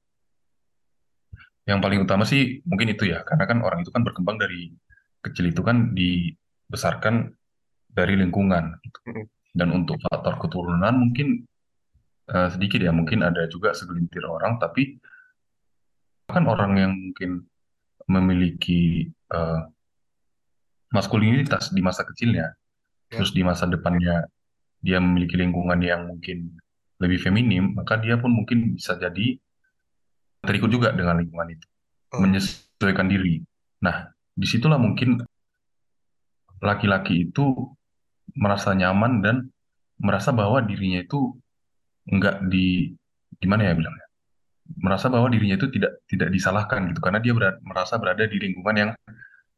Yang 1.64 1.80
paling 1.80 2.00
utama 2.04 2.24
sih 2.28 2.60
mungkin 2.68 2.92
itu 2.92 3.08
ya, 3.08 3.24
karena 3.24 3.48
kan 3.48 3.64
orang 3.64 3.88
itu 3.88 3.94
kan 3.96 4.04
berkembang 4.04 4.36
dari 4.36 4.74
kecil 5.24 5.54
itu 5.54 5.62
kan 5.64 5.96
dibesarkan 5.96 7.32
dari 7.88 8.20
lingkungan. 8.20 8.76
gitu. 8.84 9.00
Dan 9.54 9.72
untuk 9.72 9.98
faktor 10.04 10.38
keturunan 10.42 10.94
mungkin 10.94 11.48
eh, 12.30 12.50
sedikit 12.54 12.80
ya, 12.82 12.92
mungkin 12.94 13.26
ada 13.26 13.46
juga 13.50 13.74
segelintir 13.74 14.24
orang, 14.26 14.62
tapi 14.62 14.98
kan 16.30 16.46
orang 16.46 16.72
yang 16.78 16.92
mungkin 16.94 17.44
memiliki 18.06 19.10
eh, 19.10 19.62
maskulinitas 20.90 21.70
di 21.74 21.82
masa 21.82 22.06
kecilnya, 22.06 22.54
Ya. 23.10 23.18
terus 23.18 23.34
di 23.34 23.42
masa 23.42 23.66
depannya 23.66 24.30
dia 24.86 25.02
memiliki 25.02 25.34
lingkungan 25.34 25.82
yang 25.82 26.06
mungkin 26.06 26.54
lebih 27.02 27.18
feminim, 27.18 27.74
maka 27.74 27.98
dia 27.98 28.22
pun 28.22 28.30
mungkin 28.30 28.78
bisa 28.78 28.94
jadi 29.02 29.34
terikut 30.46 30.70
juga 30.70 30.94
dengan 30.94 31.18
lingkungan 31.18 31.50
itu, 31.58 31.68
Oh, 32.14 32.22
menyesuaikan 32.22 33.10
diri. 33.10 33.42
Nah, 33.82 34.14
di 34.38 34.46
situlah 34.46 34.78
mungkin 34.78 35.22
laki-laki 36.62 37.30
itu 37.30 37.74
merasa 38.38 38.76
nyaman 38.78 39.26
dan 39.26 39.36
merasa 40.00 40.32
bahwa 40.32 40.62
dirinya 40.64 41.02
itu 41.04 41.34
enggak 42.10 42.42
di 42.50 42.94
gimana 43.40 43.70
ya 43.70 43.74
bilangnya 43.78 44.10
merasa 44.78 45.10
bahwa 45.10 45.28
dirinya 45.34 45.58
itu 45.58 45.68
tidak 45.74 46.06
tidak 46.06 46.30
disalahkan 46.30 46.94
gitu 46.94 47.02
karena 47.02 47.18
dia 47.18 47.34
berada- 47.34 47.62
merasa 47.66 47.98
berada 47.98 48.24
di 48.30 48.38
lingkungan 48.38 48.76
yang 48.78 48.92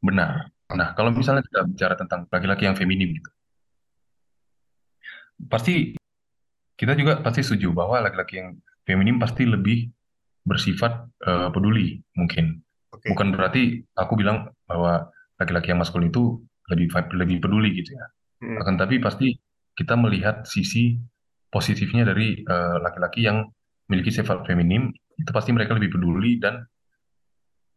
benar. 0.00 0.48
Nah, 0.72 0.96
kalau 0.96 1.12
misalnya 1.12 1.44
kita 1.44 1.68
bicara 1.68 1.94
tentang 2.00 2.24
laki-laki 2.32 2.64
yang 2.64 2.72
feminim 2.72 3.12
gitu, 3.12 3.30
pasti 5.52 5.92
kita 6.80 6.96
juga 6.96 7.20
pasti 7.20 7.44
setuju 7.44 7.76
bahwa 7.76 8.00
laki-laki 8.00 8.40
yang 8.40 8.56
feminim 8.88 9.20
pasti 9.20 9.44
lebih 9.44 9.92
bersifat 10.48 11.12
eh, 11.28 11.48
peduli 11.52 12.00
mungkin. 12.16 12.58
oke. 12.90 13.06
Bukan 13.12 13.36
berarti 13.36 13.84
aku 13.94 14.16
bilang 14.16 14.48
bahwa 14.64 15.12
laki-laki 15.36 15.70
yang 15.70 15.80
maskulin 15.84 16.08
itu 16.08 16.40
lebih 16.72 16.88
lebih 17.14 17.36
peduli 17.44 17.76
gitu 17.76 17.94
ya. 17.94 18.06
Mm, 18.42 18.56
Akan 18.64 18.74
tapi 18.80 18.96
pasti 18.98 19.36
kita 19.76 19.94
melihat 19.94 20.48
sisi 20.48 20.98
positifnya 21.52 22.08
dari 22.08 22.40
eh, 22.40 22.76
laki-laki 22.80 23.28
yang 23.28 23.44
memiliki 23.86 24.08
sifat 24.08 24.48
feminim, 24.48 24.88
itu 25.20 25.30
pasti 25.30 25.52
mereka 25.52 25.76
lebih 25.76 25.92
peduli 25.92 26.40
dan 26.40 26.64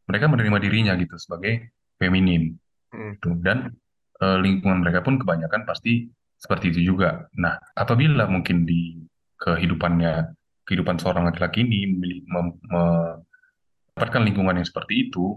mereka 0.08 0.32
menerima 0.32 0.58
dirinya 0.64 0.96
gitu 0.96 1.20
sebagai 1.20 1.76
feminim. 2.00 2.56
mm, 2.96 3.20
Gitu. 3.20 3.36
Dan 3.44 3.76
eh, 4.24 4.38
lingkungan 4.40 4.80
mereka 4.80 5.04
pun 5.04 5.20
kebanyakan 5.20 5.68
pasti 5.68 6.08
seperti 6.40 6.72
itu 6.72 6.96
juga. 6.96 7.28
Nah, 7.36 7.60
apabila 7.76 8.32
mungkin 8.32 8.64
di 8.64 8.96
kehidupannya, 9.36 10.32
kehidupan 10.64 10.96
seorang 10.98 11.28
laki-laki 11.28 11.68
ini 11.68 11.92
mendapatkan 12.26 14.22
lingkungan 14.24 14.56
yang 14.64 14.68
seperti 14.68 15.10
itu, 15.10 15.36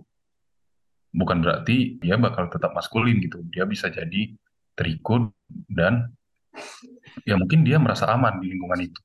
bukan 1.10 1.42
berarti 1.42 1.98
dia 1.98 2.14
bakal 2.20 2.46
tetap 2.52 2.70
maskulin 2.76 3.18
gitu. 3.18 3.42
Dia 3.50 3.66
bisa 3.66 3.90
jadi 3.90 4.30
terikut 4.78 5.34
dan 5.66 6.14
ya 7.24 7.34
mungkin 7.36 7.64
dia 7.66 7.76
merasa 7.80 8.08
aman 8.10 8.38
di 8.42 8.52
lingkungan 8.52 8.80
itu. 8.82 9.00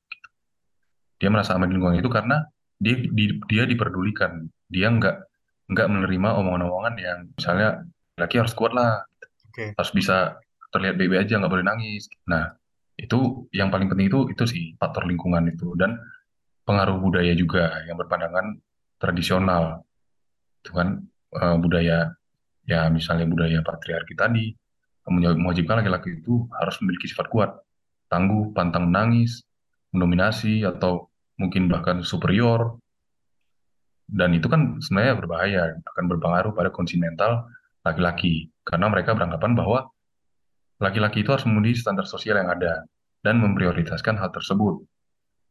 Dia 1.18 1.30
merasa 1.30 1.56
aman 1.56 1.70
di 1.70 1.74
lingkungan 1.78 1.98
itu 1.98 2.10
karena 2.10 2.44
dia 2.78 2.96
di- 2.98 3.40
dia 3.48 3.64
diperdulikan. 3.64 4.44
Dia 4.68 4.90
nggak 4.90 5.16
nggak 5.72 5.88
menerima 5.88 6.28
omongan-omongan 6.44 6.94
yang 7.00 7.18
misalnya 7.32 7.88
laki 8.20 8.36
harus 8.36 8.52
kuat 8.52 8.76
lah, 8.76 9.02
Oke. 9.48 9.72
harus 9.72 9.92
bisa 9.96 10.36
terlihat 10.74 11.00
baik-baik 11.00 11.24
aja, 11.24 11.40
nggak 11.40 11.52
boleh 11.52 11.66
nangis. 11.66 12.10
Nah, 12.28 12.52
itu 12.94 13.48
yang 13.50 13.72
paling 13.72 13.88
penting 13.88 14.10
itu 14.12 14.28
itu 14.30 14.44
sih 14.44 14.62
faktor 14.76 15.08
lingkungan 15.08 15.48
itu 15.50 15.72
dan 15.78 15.98
pengaruh 16.68 17.00
budaya 17.00 17.32
juga 17.32 17.82
yang 17.88 17.96
berpandangan 17.96 18.60
tradisional. 19.00 19.82
Itu 20.60 20.70
kan 20.76 21.00
eh, 21.34 21.56
budaya 21.58 22.12
ya 22.64 22.88
misalnya 22.88 23.28
budaya 23.28 23.60
patriarki 23.60 24.16
tadi 24.16 24.48
mewajibkan 25.08 25.84
laki-laki 25.84 26.16
itu 26.20 26.48
harus 26.56 26.80
memiliki 26.80 27.12
sifat 27.12 27.28
kuat, 27.28 27.50
tangguh, 28.08 28.56
pantang 28.56 28.88
menangis, 28.88 29.44
mendominasi, 29.92 30.64
atau 30.64 31.12
mungkin 31.36 31.68
bahkan 31.68 32.00
superior. 32.00 32.80
Dan 34.04 34.36
itu 34.36 34.48
kan 34.48 34.80
sebenarnya 34.80 35.14
berbahaya, 35.16 35.62
akan 35.80 36.04
berpengaruh 36.08 36.52
pada 36.52 36.68
kondisi 36.72 37.00
mental 37.00 37.48
laki-laki. 37.84 38.48
Karena 38.64 38.88
mereka 38.88 39.12
beranggapan 39.12 39.52
bahwa 39.56 39.88
laki-laki 40.80 41.24
itu 41.24 41.32
harus 41.32 41.44
memenuhi 41.44 41.76
standar 41.76 42.04
sosial 42.08 42.40
yang 42.40 42.52
ada 42.52 42.84
dan 43.24 43.40
memprioritaskan 43.40 44.20
hal 44.20 44.32
tersebut. 44.32 44.84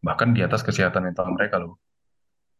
Bahkan 0.05 0.37
di 0.37 0.41
atas 0.45 0.61
kesehatan 0.61 1.09
mental 1.09 1.29
mereka 1.33 1.61
loh. 1.61 1.81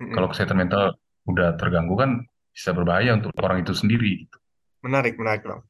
Kalau 0.01 0.27
kesehatan 0.29 0.57
mental 0.57 0.97
udah 1.29 1.55
terganggu 1.55 1.93
kan 1.95 2.25
bisa 2.53 2.73
berbahaya 2.73 3.17
untuk 3.17 3.33
orang 3.41 3.61
itu 3.65 3.73
sendiri. 3.73 4.25
gitu. 4.25 4.37
Menarik, 4.83 5.15
menarik, 5.15 5.43
Bang. 5.45 5.61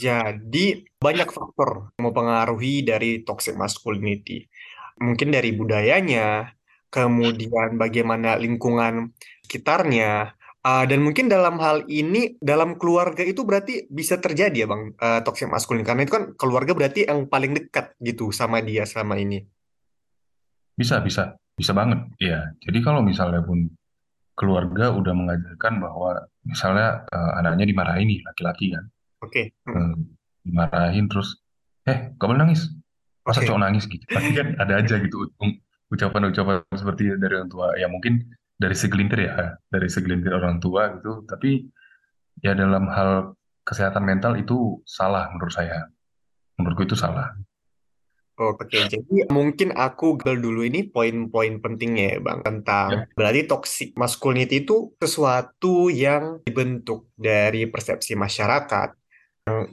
Jadi, 0.00 0.80
banyak 0.96 1.28
faktor 1.28 1.92
yang 2.00 2.08
mempengaruhi 2.08 2.80
dari 2.88 3.20
toxic 3.20 3.52
masculinity. 3.52 4.48
Mungkin 4.96 5.28
dari 5.28 5.52
budayanya, 5.52 6.56
kemudian 6.88 7.76
bagaimana 7.76 8.40
lingkungan 8.40 9.12
sekitarnya, 9.44 10.32
uh, 10.64 10.84
dan 10.88 11.04
mungkin 11.04 11.28
dalam 11.28 11.60
hal 11.60 11.84
ini, 11.92 12.40
dalam 12.40 12.80
keluarga 12.80 13.20
itu 13.20 13.44
berarti 13.44 13.84
bisa 13.92 14.16
terjadi 14.16 14.64
ya, 14.64 14.68
Bang, 14.72 14.96
uh, 14.96 15.20
toxic 15.20 15.52
masculinity. 15.52 15.84
Karena 15.84 16.02
itu 16.08 16.12
kan 16.16 16.24
keluarga 16.40 16.72
berarti 16.72 17.04
yang 17.04 17.28
paling 17.28 17.52
dekat 17.60 17.92
gitu 18.00 18.32
sama 18.32 18.64
dia 18.64 18.88
selama 18.88 19.20
ini. 19.20 19.44
Bisa, 20.80 21.04
bisa, 21.04 21.36
bisa 21.52 21.76
banget. 21.76 22.08
Ya, 22.16 22.56
jadi 22.64 22.80
kalau 22.80 23.04
misalnya 23.04 23.44
pun 23.44 23.68
keluarga 24.32 24.88
udah 24.96 25.12
mengajarkan 25.12 25.84
bahwa 25.84 26.24
misalnya 26.48 27.04
eh, 27.04 27.32
anaknya 27.44 27.68
dimarahin 27.68 28.08
nih 28.08 28.20
laki-laki 28.24 28.72
kan, 28.72 28.88
Oke. 29.20 29.52
Eh, 29.52 29.94
dimarahin 30.44 31.06
terus, 31.06 31.44
eh 31.84 32.12
boleh 32.16 32.40
nangis, 32.40 32.72
masa 33.20 33.44
Oke. 33.44 33.52
cowok 33.52 33.60
nangis 33.60 33.84
gitu. 33.84 34.04
Pasti 34.08 34.32
kan 34.32 34.56
ada 34.56 34.80
aja 34.80 34.96
gitu 35.00 35.28
ucapan-ucapan 35.90 36.64
seperti 36.72 37.12
dari 37.20 37.34
orang 37.36 37.50
tua. 37.52 37.76
Ya 37.76 37.86
mungkin 37.90 38.24
dari 38.56 38.76
segelintir 38.76 39.28
ya, 39.28 39.60
dari 39.68 39.88
segelintir 39.92 40.32
orang 40.32 40.62
tua 40.62 40.96
gitu. 40.96 41.28
Tapi 41.28 41.68
ya 42.40 42.56
dalam 42.56 42.88
hal 42.88 43.36
kesehatan 43.66 44.02
mental 44.08 44.40
itu 44.40 44.80
salah 44.88 45.28
menurut 45.36 45.52
saya. 45.52 45.88
Menurutku 46.56 46.88
itu 46.88 46.96
salah. 46.96 47.36
Oh, 48.40 48.56
Oke, 48.56 48.88
jadi 48.88 49.28
mungkin 49.28 49.76
aku 49.76 50.16
gal 50.16 50.40
dulu 50.40 50.64
ini 50.64 50.88
poin-poin 50.88 51.60
pentingnya 51.60 52.16
ya 52.16 52.18
Bang 52.24 52.40
tentang 52.40 52.88
Ya, 52.88 53.00
berarti 53.12 53.44
toxic 53.44 53.92
masculinity 54.00 54.64
itu 54.64 54.96
sesuatu 54.96 55.92
yang 55.92 56.40
dibentuk 56.48 57.12
dari 57.20 57.68
persepsi 57.68 58.16
masyarakat 58.16 58.96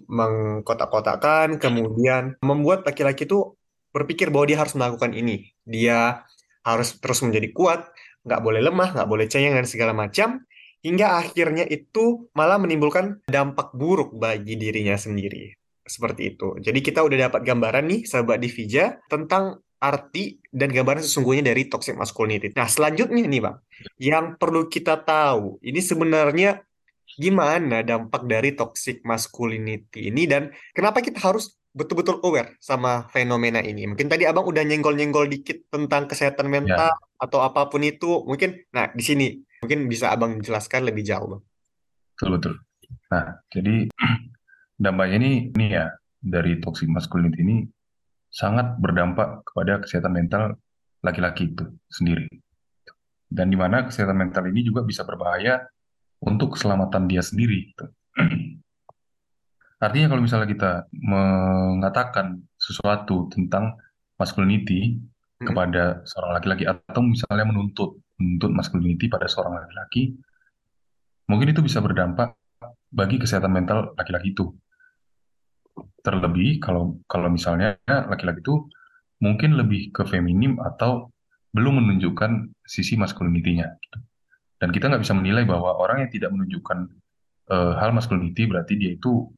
mengkotak-kotakan 0.07 1.59
kemudian 1.59 2.39
membuat 2.41 2.87
laki-laki 2.87 3.27
itu 3.27 3.55
berpikir 3.91 4.29
bahwa 4.29 4.45
dia 4.49 4.57
harus 4.61 4.73
melakukan 4.77 5.11
ini. 5.13 5.51
Dia 5.65 6.23
harus 6.63 6.99
terus 6.99 7.23
menjadi 7.23 7.49
kuat, 7.55 7.87
nggak 8.27 8.41
boleh 8.43 8.61
lemah, 8.61 8.93
nggak 8.93 9.09
boleh 9.09 9.25
cengeng 9.31 9.55
dan 9.55 9.67
segala 9.67 9.95
macam 9.95 10.43
hingga 10.85 11.17
akhirnya 11.19 11.65
itu 11.65 12.29
malah 12.37 12.61
menimbulkan 12.61 13.25
dampak 13.25 13.73
buruk 13.73 14.13
bagi 14.15 14.59
dirinya 14.59 14.95
sendiri. 14.95 15.55
Seperti 15.87 16.35
itu. 16.35 16.59
Jadi 16.59 16.79
kita 16.83 16.99
udah 16.99 17.31
dapat 17.31 17.47
gambaran 17.47 17.87
nih, 17.87 18.01
sahabat 18.03 18.43
Divija, 18.43 18.99
tentang 19.07 19.63
arti 19.79 20.41
dan 20.51 20.73
gambaran 20.73 21.05
sesungguhnya 21.05 21.53
dari 21.53 21.71
toxic 21.71 21.95
masculinity. 21.95 22.51
Nah, 22.57 22.67
selanjutnya 22.67 23.23
nih, 23.23 23.41
Bang, 23.41 23.57
yang 24.01 24.35
perlu 24.35 24.67
kita 24.67 24.99
tahu, 24.99 25.63
ini 25.63 25.79
sebenarnya 25.79 26.66
gimana 27.17 27.81
dampak 27.81 28.29
dari 28.29 28.53
toxic 28.53 29.01
masculinity 29.01 30.13
ini 30.13 30.29
dan 30.29 30.53
kenapa 30.77 31.01
kita 31.01 31.17
harus 31.17 31.57
betul-betul 31.77 32.17
aware 32.25 32.57
sama 32.57 33.05
fenomena 33.13 33.61
ini. 33.61 33.85
Mungkin 33.85 34.09
tadi 34.09 34.25
Abang 34.25 34.49
udah 34.49 34.65
nyenggol-nyenggol 34.65 35.29
dikit 35.29 35.69
tentang 35.69 36.09
kesehatan 36.09 36.49
mental 36.49 36.89
ya, 36.89 37.21
atau 37.21 37.45
apa 37.45 37.69
pun 37.69 37.85
itu. 37.85 38.25
Mungkin, 38.25 38.65
nah 38.73 38.89
di 38.89 39.05
sini 39.05 39.37
mungkin 39.61 39.85
bisa 39.85 40.09
Abang 40.09 40.41
jelaskan 40.41 40.89
lebih 40.89 41.05
jauh, 41.05 41.37
Bang. 41.37 41.43
betul 42.17 42.29
betul. 42.41 42.53
Nah, 43.13 43.25
jadi 43.53 43.75
dampaknya 44.83 45.15
ini 45.21 45.31
ini 45.53 45.65
ya 45.69 45.93
dari 46.17 46.57
toxic 46.57 46.89
masculinity 46.89 47.45
ini 47.45 47.57
sangat 48.33 48.81
berdampak 48.81 49.45
kepada 49.45 49.85
kesehatan 49.85 50.13
mental 50.17 50.43
laki-laki 51.05 51.53
itu 51.53 51.65
sendiri. 51.93 52.25
Dan 53.27 53.53
di 53.53 53.57
mana 53.59 53.85
kesehatan 53.85 54.17
mental 54.17 54.49
ini 54.49 54.65
juga 54.65 54.81
bisa 54.81 55.05
berbahaya 55.05 55.61
untuk 56.23 56.57
keselamatan 56.57 57.05
dia 57.09 57.21
sendiri. 57.21 57.73
gitu. 57.73 57.85
Artinya 59.85 60.07
kalau 60.09 60.21
misalnya 60.25 60.49
kita 60.49 60.71
mengatakan 60.89 62.41
sesuatu 62.57 63.29
tentang 63.29 63.77
masculinity 64.17 64.97
Mm-mm. 64.97 65.45
kepada 65.45 66.01
seorang 66.09 66.41
laki-laki 66.41 66.65
atau 66.65 67.01
misalnya 67.05 67.45
menuntut 67.45 68.01
menuntut 68.17 68.49
masculinity 68.49 69.05
pada 69.05 69.29
seorang 69.29 69.61
laki-laki, 69.61 70.17
mungkin 71.29 71.53
itu 71.53 71.61
bisa 71.61 71.77
berdampak 71.77 72.33
bagi 72.89 73.21
kesehatan 73.21 73.53
mental 73.53 73.93
laki-laki 73.93 74.33
itu. 74.33 74.49
Terlebih 76.01 76.57
kalau 76.57 76.97
kalau 77.05 77.29
misalnya 77.29 77.77
laki-laki 77.85 78.41
itu 78.41 78.65
mungkin 79.21 79.53
lebih 79.53 79.93
ke 79.93 80.01
feminim 80.09 80.57
atau 80.57 81.13
belum 81.53 81.85
menunjukkan 81.85 82.49
sisi 82.65 82.97
masculinity-nya. 82.97 83.77
gitu. 83.77 83.97
Dan 84.57 84.73
kita 84.73 84.89
nggak 84.89 85.03
bisa 85.05 85.13
menilai 85.13 85.45
bahwa 85.45 85.77
orang 85.77 86.05
yang 86.05 86.11
tidak 86.11 86.33
menunjukkan 86.33 86.89
eh, 87.53 87.73
hal 87.77 87.93
masculinity 87.93 88.49
berarti 88.49 88.73
dia 88.75 88.97
itu 88.97 89.29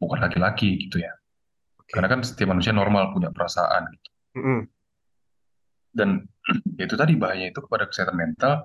bukan 0.00 0.18
laki-laki 0.18 0.88
gitu 0.88 1.04
ya. 1.04 1.12
Karena 1.86 2.08
Oke. 2.08 2.14
kan 2.16 2.20
setiap 2.24 2.48
manusia 2.56 2.72
normal 2.72 3.12
punya 3.12 3.28
perasaan 3.28 3.92
gitu. 3.92 4.08
Mm-mm. 4.40 4.60
Dan 5.92 6.24
ya 6.80 6.84
itu 6.88 6.96
tadi 6.96 7.14
bahaya 7.20 7.52
itu 7.52 7.60
kepada 7.60 7.84
kesehatan 7.86 8.16
mental 8.16 8.64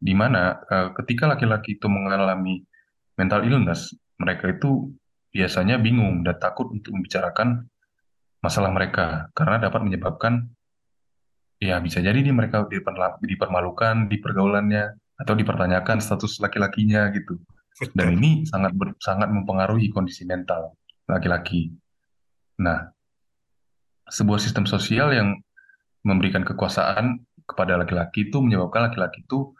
di 0.00 0.12
mana 0.16 0.64
eh, 0.64 0.88
ketika 0.96 1.28
laki-laki 1.28 1.76
itu 1.76 1.86
mengalami 1.86 2.64
mental 3.14 3.44
illness, 3.44 3.94
mereka 4.16 4.50
itu 4.50 4.90
biasanya 5.34 5.76
bingung 5.82 6.22
dan 6.22 6.38
takut 6.38 6.70
untuk 6.70 6.94
membicarakan 6.94 7.66
masalah 8.38 8.70
mereka 8.70 9.32
karena 9.34 9.56
dapat 9.56 9.80
menyebabkan 9.82 10.46
ya 11.58 11.80
bisa 11.80 12.04
jadi 12.04 12.14
nih 12.14 12.30
mereka 12.30 12.68
dipermalukan 13.18 14.06
di 14.06 14.16
pergaulannya 14.20 14.94
atau 15.14 15.34
dipertanyakan 15.34 16.02
status 16.02 16.42
laki-lakinya 16.42 17.10
gitu. 17.14 17.38
Dan 17.94 18.18
ini 18.18 18.46
sangat 18.46 18.70
ber- 18.74 18.94
sangat 19.02 19.30
mempengaruhi 19.30 19.90
kondisi 19.90 20.22
mental 20.22 20.74
laki-laki. 21.06 21.74
Nah, 22.62 22.90
sebuah 24.06 24.38
sistem 24.38 24.64
sosial 24.64 25.10
yang 25.10 25.34
memberikan 26.04 26.44
kekuasaan 26.46 27.18
kepada 27.44 27.74
laki-laki 27.76 28.28
itu 28.30 28.38
menyebabkan 28.40 28.88
laki-laki 28.92 29.24
itu 29.24 29.52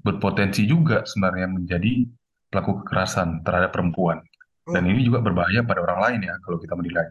berpotensi 0.00 0.64
juga 0.64 1.04
sebenarnya 1.06 1.46
menjadi 1.50 2.06
pelaku 2.50 2.82
kekerasan 2.84 3.42
terhadap 3.44 3.74
perempuan. 3.74 4.22
Dan 4.64 4.88
Oh, 4.88 4.90
ini 4.96 5.04
juga 5.04 5.20
berbahaya 5.20 5.60
pada 5.60 5.84
orang 5.84 6.00
lain 6.00 6.20
ya 6.24 6.34
kalau 6.40 6.56
kita 6.56 6.72
menilai. 6.72 7.06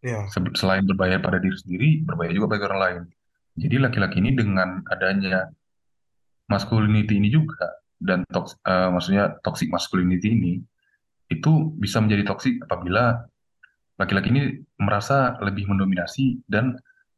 ya. 0.00 0.24
Se- 0.32 0.56
Selain 0.56 0.80
berbahaya 0.86 1.20
pada 1.20 1.36
diri 1.36 1.52
sendiri, 1.52 1.88
berbahaya 2.00 2.32
juga 2.32 2.56
bagi 2.56 2.64
orang 2.64 2.80
lain. 2.80 3.02
Jadi 3.60 3.76
laki-laki 3.76 4.16
ini 4.24 4.32
dengan 4.32 4.80
adanya 4.88 5.52
masculinity 6.46 7.18
ini 7.18 7.28
juga 7.30 7.80
dan 7.96 8.22
toks, 8.28 8.60
eh, 8.62 8.88
maksudnya 8.92 9.40
toxic 9.42 9.72
masculinity 9.72 10.32
ini 10.32 10.54
itu 11.26 11.74
bisa 11.74 11.98
menjadi 11.98 12.22
toksik 12.28 12.62
apabila 12.62 13.26
laki-laki 13.98 14.28
ini 14.30 14.42
merasa 14.78 15.34
lebih 15.42 15.66
mendominasi 15.66 16.44
dan 16.46 16.76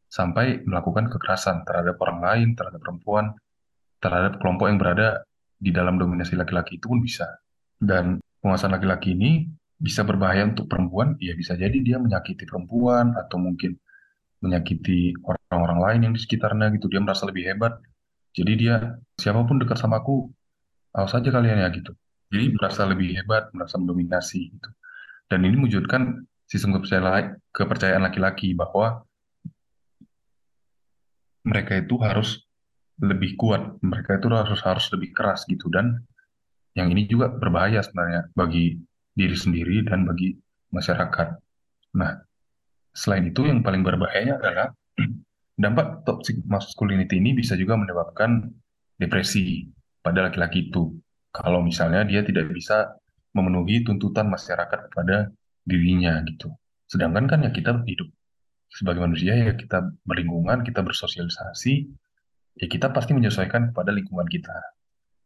sampai 0.08 0.64
melakukan 0.64 1.12
kekerasan 1.12 1.68
terhadap 1.68 2.00
orang 2.00 2.18
lain, 2.24 2.48
terhadap 2.56 2.80
perempuan, 2.80 3.36
terhadap 4.00 4.40
kelompok 4.40 4.72
yang 4.72 4.80
berada 4.80 5.08
di 5.58 5.70
dalam 5.74 6.00
dominasi 6.00 6.38
laki-laki 6.38 6.80
itu 6.80 6.88
pun 6.88 7.04
bisa. 7.04 7.28
Dan 7.76 8.22
penguasaan 8.40 8.72
laki-laki 8.72 9.12
ini 9.12 9.44
bisa 9.78 10.02
berbahaya 10.02 10.48
untuk 10.48 10.66
perempuan, 10.66 11.14
ya 11.20 11.36
bisa 11.36 11.54
jadi 11.54 11.76
dia 11.84 12.00
menyakiti 12.00 12.48
perempuan 12.48 13.14
atau 13.14 13.36
mungkin 13.36 13.76
menyakiti 14.40 15.18
orang-orang 15.22 15.78
lain 15.78 16.00
yang 16.08 16.12
di 16.16 16.20
sekitarnya 16.22 16.72
gitu. 16.78 16.88
Dia 16.88 17.04
merasa 17.04 17.28
lebih 17.28 17.44
hebat. 17.46 17.76
Jadi 18.36 18.52
dia 18.56 18.96
siapa 19.18 19.42
pun 19.44 19.58
dekat 19.58 19.80
sama 19.80 20.00
aku, 20.00 20.28
awas 20.94 21.12
aja 21.16 21.28
kalian 21.28 21.64
ya 21.64 21.68
gitu. 21.72 21.92
Jadi 22.28 22.52
merasa 22.54 22.84
lebih 22.84 23.16
hebat, 23.16 23.48
merasa 23.56 23.80
mendominasi 23.80 24.52
gitu. 24.52 24.70
Dan 25.28 25.44
ini 25.44 25.60
mewujudkan 25.60 26.24
sistem 26.48 26.76
kepercayaan, 26.76 27.40
kepercayaan 27.52 28.02
laki-laki 28.04 28.52
bahwa 28.56 29.04
mereka 31.44 31.80
itu 31.80 31.96
harus 32.00 32.44
lebih 33.00 33.38
kuat, 33.40 33.80
mereka 33.80 34.18
itu 34.20 34.28
harus 34.28 34.60
harus 34.60 34.86
lebih 34.92 35.16
keras 35.16 35.48
gitu. 35.48 35.72
Dan 35.72 36.04
yang 36.76 36.92
ini 36.92 37.08
juga 37.08 37.32
berbahaya 37.32 37.80
sebenarnya 37.80 38.28
bagi 38.36 38.76
diri 39.16 39.36
sendiri 39.36 39.82
dan 39.88 40.04
bagi 40.04 40.36
masyarakat. 40.70 41.28
Nah, 41.96 42.12
selain 42.92 43.30
itu 43.30 43.48
yang 43.48 43.64
paling 43.64 43.80
berbahaya 43.82 44.36
adalah 44.36 44.68
dampak 45.58 46.06
toxic 46.06 46.38
masculinity 46.46 47.18
ini 47.18 47.34
bisa 47.34 47.58
juga 47.58 47.74
menyebabkan 47.74 48.46
depresi 48.94 49.66
pada 49.98 50.30
laki-laki 50.30 50.70
itu. 50.70 50.94
Kalau 51.34 51.60
misalnya 51.60 52.06
dia 52.06 52.22
tidak 52.22 52.54
bisa 52.54 52.94
memenuhi 53.34 53.82
tuntutan 53.82 54.30
masyarakat 54.30 54.88
kepada 54.88 55.28
dirinya 55.66 56.22
gitu. 56.24 56.54
Sedangkan 56.88 57.28
kan 57.28 57.44
ya 57.44 57.50
kita 57.52 57.84
hidup 57.84 58.08
sebagai 58.72 59.02
manusia 59.04 59.34
ya 59.36 59.52
kita 59.58 59.92
berlingkungan, 60.06 60.64
kita 60.64 60.80
bersosialisasi, 60.80 61.74
ya 62.62 62.66
kita 62.70 62.94
pasti 62.94 63.12
menyesuaikan 63.12 63.74
kepada 63.74 63.90
lingkungan 63.92 64.24
kita. 64.30 64.56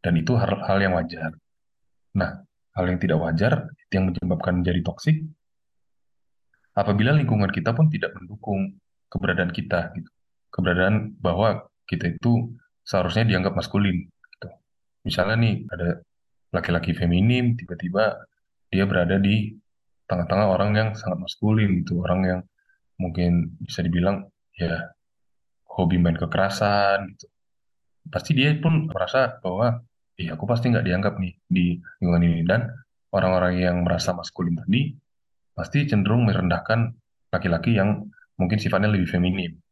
Dan 0.03 0.19
itu 0.19 0.35
hal, 0.35 0.59
hal 0.67 0.77
yang 0.83 0.99
wajar. 0.99 1.31
Nah, 2.19 2.43
hal 2.75 2.85
yang 2.89 2.99
tidak 2.99 3.17
wajar 3.23 3.53
yang 3.93 4.11
menyebabkan 4.11 4.59
menjadi 4.59 4.81
toksik 4.83 5.23
apabila 6.73 7.13
lingkungan 7.13 7.49
kita 7.53 7.71
pun 7.71 7.87
tidak 7.87 8.11
mendukung 8.17 8.81
keberadaan 9.13 9.53
kita 9.53 9.93
gitu. 9.93 10.12
Keberadaan 10.53 11.17
bahwa 11.17 11.65
kita 11.89 12.13
itu 12.13 12.53
seharusnya 12.85 13.25
dianggap 13.25 13.57
maskulin 13.57 14.05
gitu. 14.05 14.47
Misalnya 15.07 15.35
nih 15.41 15.55
ada 15.73 16.05
laki-laki 16.53 16.93
feminim 16.93 17.57
tiba-tiba 17.57 18.21
dia 18.69 18.85
berada 18.85 19.17
di 19.17 19.57
tengah-tengah 20.05 20.47
orang 20.53 20.71
yang 20.77 20.89
sangat 20.93 21.25
maskulin 21.25 21.81
gitu, 21.81 22.05
orang 22.05 22.21
yang 22.21 22.41
mungkin 23.01 23.57
bisa 23.65 23.81
dibilang 23.81 24.29
ya 24.53 24.93
hobi 25.65 25.97
main 25.97 26.13
kekerasan 26.13 27.17
gitu. 27.17 27.25
Pasti 28.13 28.37
dia 28.37 28.53
pun 28.61 28.85
merasa 28.91 29.41
bahwa 29.41 29.81
iya 30.19 30.37
aku 30.37 30.45
pasti 30.45 30.69
nggak 30.69 30.85
dianggap 30.85 31.17
nih 31.17 31.33
di 31.49 31.81
lingkungan 31.97 32.23
ini 32.29 32.41
dan 32.45 32.69
orang-orang 33.09 33.57
yang 33.57 33.81
merasa 33.81 34.13
maskulin 34.13 34.59
tadi 34.59 34.93
pasti 35.53 35.85
cenderung 35.89 36.29
merendahkan 36.29 36.93
laki-laki 37.33 37.77
yang 37.77 38.05
mungkin 38.37 38.57
sifatnya 38.61 38.93
lebih 38.93 39.09
feminim 39.09 39.62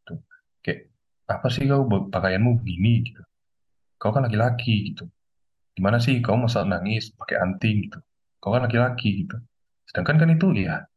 apa 1.38 1.48
sih 1.54 1.68
kau 1.70 1.88
pakaianmu 1.88 2.60
begini 2.60 3.08
gitu. 3.08 3.22
Kau 4.02 4.12
kan 4.12 4.26
laki-laki 4.26 4.92
gitu. 4.92 5.06
Gimana 5.78 6.02
sih 6.02 6.20
kau 6.20 6.36
masa 6.36 6.66
nangis 6.68 7.14
pakai 7.16 7.38
anting 7.40 7.88
gitu. 7.88 8.00
Kau 8.42 8.52
kan 8.56 8.66
laki-laki 8.66 9.26
gitu. 9.26 9.38
Sedangkan 9.88 10.18
kan 10.22 10.30
itu 10.34 10.48
ya 10.58 10.88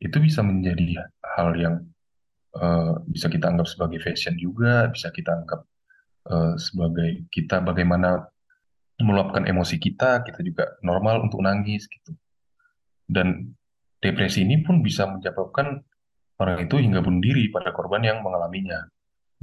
itu 0.00 0.16
bisa 0.20 0.44
menjadi 0.44 1.08
hal 1.36 1.56
yang 1.56 1.74
eh, 2.56 2.94
bisa 3.08 3.26
kita 3.32 3.50
anggap 3.50 3.66
sebagai 3.68 3.98
fashion 4.04 4.36
juga, 4.36 4.92
bisa 4.92 5.08
kita 5.10 5.30
anggap 5.32 5.60
eh, 6.30 6.54
sebagai 6.60 7.10
kita 7.32 7.64
bagaimana 7.64 8.28
meluapkan 9.02 9.42
emosi 9.48 9.76
kita, 9.82 10.22
kita 10.22 10.40
juga 10.46 10.78
normal 10.86 11.26
untuk 11.26 11.42
nangis 11.42 11.90
gitu. 11.90 12.14
Dan 13.04 13.50
depresi 13.98 14.46
ini 14.46 14.62
pun 14.62 14.84
bisa 14.84 15.08
menyebabkan 15.10 15.82
orang 16.38 16.66
itu 16.66 16.78
hingga 16.78 17.02
bunuh 17.02 17.22
diri 17.22 17.50
pada 17.50 17.74
korban 17.74 18.04
yang 18.06 18.22
mengalaminya. 18.22 18.86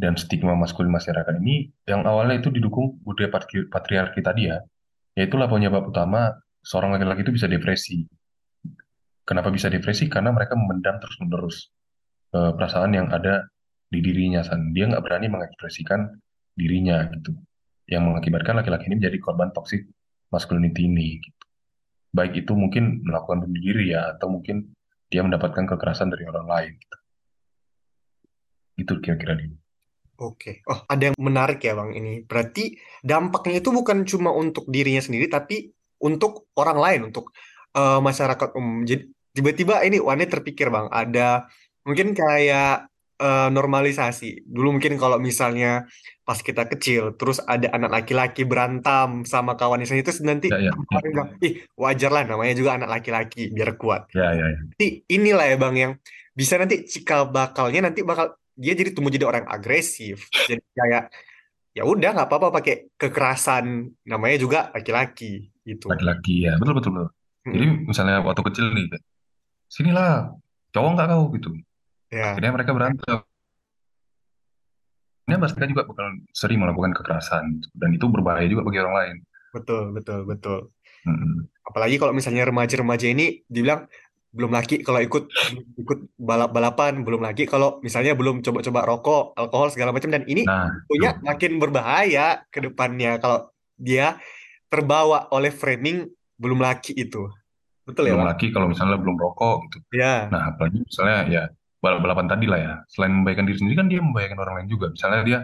Dan 0.01 0.17
stigma 0.17 0.57
maskulin 0.57 0.89
masyarakat 0.89 1.37
ini 1.45 1.69
yang 1.85 2.01
awalnya 2.09 2.41
itu 2.41 2.49
didukung 2.49 2.97
budaya 3.05 3.29
patri- 3.29 3.69
patriarki 3.69 4.25
tadi 4.25 4.49
ya, 4.49 4.57
yaitu 5.13 5.37
lah 5.37 5.45
penyebab 5.45 5.93
utama 5.93 6.41
seorang 6.65 6.97
laki-laki 6.97 7.21
itu 7.21 7.37
bisa 7.37 7.45
depresi. 7.45 8.09
Kenapa 9.21 9.53
bisa 9.53 9.69
depresi? 9.69 10.09
Karena 10.09 10.33
mereka 10.33 10.57
memendam 10.57 10.97
terus-menerus 10.97 11.69
eh, 12.33 12.51
perasaan 12.57 12.97
yang 12.97 13.13
ada 13.13 13.45
di 13.93 14.01
dirinya. 14.01 14.41
San. 14.41 14.73
Dia 14.73 14.89
nggak 14.89 15.05
berani 15.05 15.29
mengekspresikan 15.29 16.17
dirinya 16.57 17.05
gitu. 17.13 17.37
Yang 17.85 18.01
mengakibatkan 18.09 18.57
laki-laki 18.57 18.89
ini 18.89 19.05
menjadi 19.05 19.21
korban 19.21 19.53
toxic 19.53 19.85
masculinity 20.33 20.89
ini. 20.89 21.21
Gitu. 21.21 21.41
Baik 22.09 22.41
itu 22.41 22.57
mungkin 22.57 23.05
melakukan 23.05 23.45
bunuh 23.45 23.61
diri 23.61 23.93
ya, 23.93 24.17
atau 24.17 24.33
mungkin 24.33 24.73
dia 25.13 25.21
mendapatkan 25.21 25.69
kekerasan 25.69 26.09
dari 26.09 26.25
orang 26.25 26.49
lain. 26.49 26.73
Gitu. 26.73 26.97
Itu 28.81 28.93
kira-kira 28.97 29.37
dia. 29.37 29.60
Oke. 30.21 30.61
Oh, 30.69 30.85
ada 30.85 31.09
yang 31.09 31.17
menarik 31.17 31.65
ya, 31.65 31.73
Bang, 31.73 31.97
ini. 31.97 32.21
Berarti 32.21 32.77
dampaknya 33.01 33.57
itu 33.57 33.73
bukan 33.73 34.05
cuma 34.05 34.29
untuk 34.29 34.69
dirinya 34.69 35.01
sendiri, 35.01 35.25
tapi 35.25 35.73
untuk 36.05 36.53
orang 36.53 36.77
lain, 36.77 37.01
untuk 37.09 37.33
eh, 37.73 37.99
masyarakat 37.99 38.53
umum. 38.53 38.85
Jadi 38.85 39.09
tiba-tiba 39.33 39.81
ini 39.81 39.97
Wane 39.97 40.29
terpikir, 40.29 40.69
Bang, 40.69 40.93
ada 40.93 41.49
mungkin 41.81 42.13
kayak 42.13 42.85
eh, 43.17 43.49
normalisasi. 43.49 44.45
Dulu 44.45 44.77
mungkin 44.77 45.01
kalau 45.01 45.17
misalnya 45.17 45.89
pas 46.21 46.37
kita 46.37 46.69
kecil, 46.69 47.17
terus 47.17 47.41
ada 47.41 47.73
anak 47.73 48.05
laki-laki 48.05 48.45
berantem 48.45 49.25
sama 49.25 49.57
kawannya 49.57 49.89
sendiri, 49.89 50.05
terus 50.05 50.21
nanti 50.21 50.53
Ya, 50.53 50.69
ya, 50.69 50.71
ya, 50.71 50.99
bilang, 51.01 51.29
ih 51.41 51.65
wajar 51.73 52.13
lah 52.13 52.23
namanya 52.29 52.53
juga 52.53 52.77
anak 52.77 53.01
laki-laki, 53.01 53.49
biar 53.49 53.73
kuat. 53.81 54.05
ya, 54.13 54.37
ya, 54.37 54.45
ya. 54.53 54.59
Nanti 54.69 54.87
inilah 55.09 55.45
ya 55.49 55.57
Bang 55.57 55.75
yang 55.75 55.93
bisa 56.31 56.55
nanti 56.55 56.87
cikal 56.87 57.27
bakalnya 57.27 57.91
nanti 57.91 58.05
bakal 58.07 58.37
dia 58.61 58.73
jadi 58.77 58.93
tumbuh 58.93 59.09
jadi 59.09 59.25
orang 59.25 59.49
agresif. 59.49 60.29
Jadi 60.29 60.61
kayak 60.77 61.09
ya 61.73 61.83
udah 61.87 62.09
nggak 62.13 62.29
apa-apa 62.29 62.61
pakai 62.61 62.93
kekerasan 62.93 63.89
namanya 64.05 64.37
juga 64.37 64.59
laki-laki 64.69 65.49
gitu. 65.65 65.89
Laki-laki 65.89 66.45
ya, 66.45 66.61
betul 66.61 66.77
betul 66.77 66.91
betul. 66.93 67.09
Jadi 67.41 67.65
Mm-mm. 67.65 67.89
misalnya 67.89 68.21
waktu 68.21 68.41
kecil 68.45 68.65
nih, 68.77 68.85
sinilah, 69.65 70.29
cowok 70.69 70.89
nggak 70.93 71.07
kau 71.09 71.23
gitu. 71.33 71.49
Ya, 72.13 72.37
Akhirnya 72.37 72.53
mereka 72.53 72.71
berantem. 72.77 73.17
Ini 75.25 75.39
mereka 75.39 75.63
juga 75.63 75.83
bakal 75.87 76.05
sering 76.35 76.59
melakukan 76.59 76.91
kekerasan 76.91 77.43
gitu. 77.63 77.67
dan 77.79 77.89
itu 77.95 78.05
berbahaya 78.11 78.45
juga 78.45 78.67
bagi 78.67 78.79
orang 78.83 78.95
lain. 78.99 79.17
betul 79.51 79.91
betul 79.91 80.19
betul. 80.23 80.59
Mm-mm. 81.07 81.49
Apalagi 81.65 81.97
kalau 81.97 82.13
misalnya 82.13 82.45
remaja-remaja 82.47 83.07
ini 83.09 83.41
dibilang 83.49 83.87
belum 84.31 84.51
lagi 84.55 84.79
kalau 84.79 85.03
ikut 85.03 85.27
belum 85.27 85.65
ikut 85.75 85.99
balap-balapan, 86.15 87.03
belum 87.03 87.21
lagi 87.21 87.43
kalau 87.43 87.83
misalnya 87.83 88.15
belum 88.15 88.39
coba-coba 88.39 88.79
rokok, 88.87 89.23
alkohol 89.35 89.67
segala 89.75 89.91
macam 89.91 90.07
dan 90.07 90.23
ini 90.23 90.47
Nah, 90.47 90.71
tentunya 90.87 91.11
itu 91.11 91.23
makin 91.27 91.51
berbahaya 91.59 92.27
ke 92.47 92.63
depannya 92.63 93.19
kalau 93.19 93.51
dia 93.75 94.15
terbawa 94.71 95.27
oleh 95.35 95.51
framing 95.51 96.07
belum 96.39 96.63
laki 96.63 96.95
itu. 96.95 97.27
Betul 97.83 98.07
ya, 98.07 98.15
belum 98.15 98.29
lagi 98.31 98.47
kalau 98.55 98.71
misalnya 98.71 98.95
belum 98.95 99.19
rokok 99.19 99.67
gitu. 99.67 99.77
Ya, 99.91 100.31
Nah, 100.31 100.55
apalagi 100.55 100.79
misalnya 100.79 101.17
ya 101.27 101.43
balap-balapan 101.83 102.27
tadi 102.31 102.45
lah 102.47 102.59
ya. 102.61 102.73
Selain 102.87 103.11
membahayakan 103.11 103.45
diri 103.51 103.57
sendiri 103.59 103.75
kan 103.75 103.87
dia 103.91 103.99
membahayakan 103.99 104.39
orang 104.39 104.55
lain 104.63 104.69
juga. 104.71 104.95
Misalnya 104.95 105.21
dia 105.27 105.39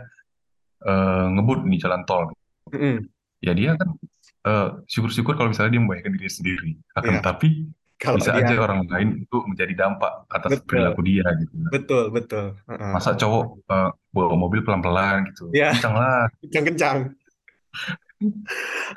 eh, 0.88 1.26
ngebut 1.36 1.60
di 1.67 1.78
jalan 1.82 2.02
tol. 2.08 2.32
Mm-mm. 2.71 3.04
Ya 3.43 3.52
dia 3.52 3.76
kan 3.76 3.89
eh, 4.47 4.67
syukur-syukur 4.88 5.36
kalau 5.36 5.52
misalnya 5.52 5.76
dia 5.76 5.82
membahayakan 5.84 6.13
diri 6.15 6.32
sendiri. 6.32 6.71
Akan 6.95 7.19
Ya, 7.19 7.21
tapi 7.26 7.67
kalau 7.98 8.22
bisa 8.22 8.34
dia 8.38 8.46
aja 8.46 8.56
orang 8.62 8.86
lain 8.86 9.10
itu 9.26 9.38
menjadi 9.44 9.74
dampak 9.74 10.30
atas 10.30 10.62
betul, 10.62 10.66
perilaku 10.70 11.02
dia 11.02 11.26
gitu. 11.42 11.54
betul, 11.74 12.04
betul. 12.14 12.46
Heeh. 12.70 12.92
Masa 12.94 13.18
cowok 13.18 13.44
eh, 13.66 13.90
bawa 14.14 14.34
mobil 14.38 14.62
pelan-pelan 14.62 15.34
gitu. 15.34 15.50
Ya, 15.50 15.74
Kencang 15.74 15.96
lah. 15.98 16.30
kencang-kencang. 16.46 16.98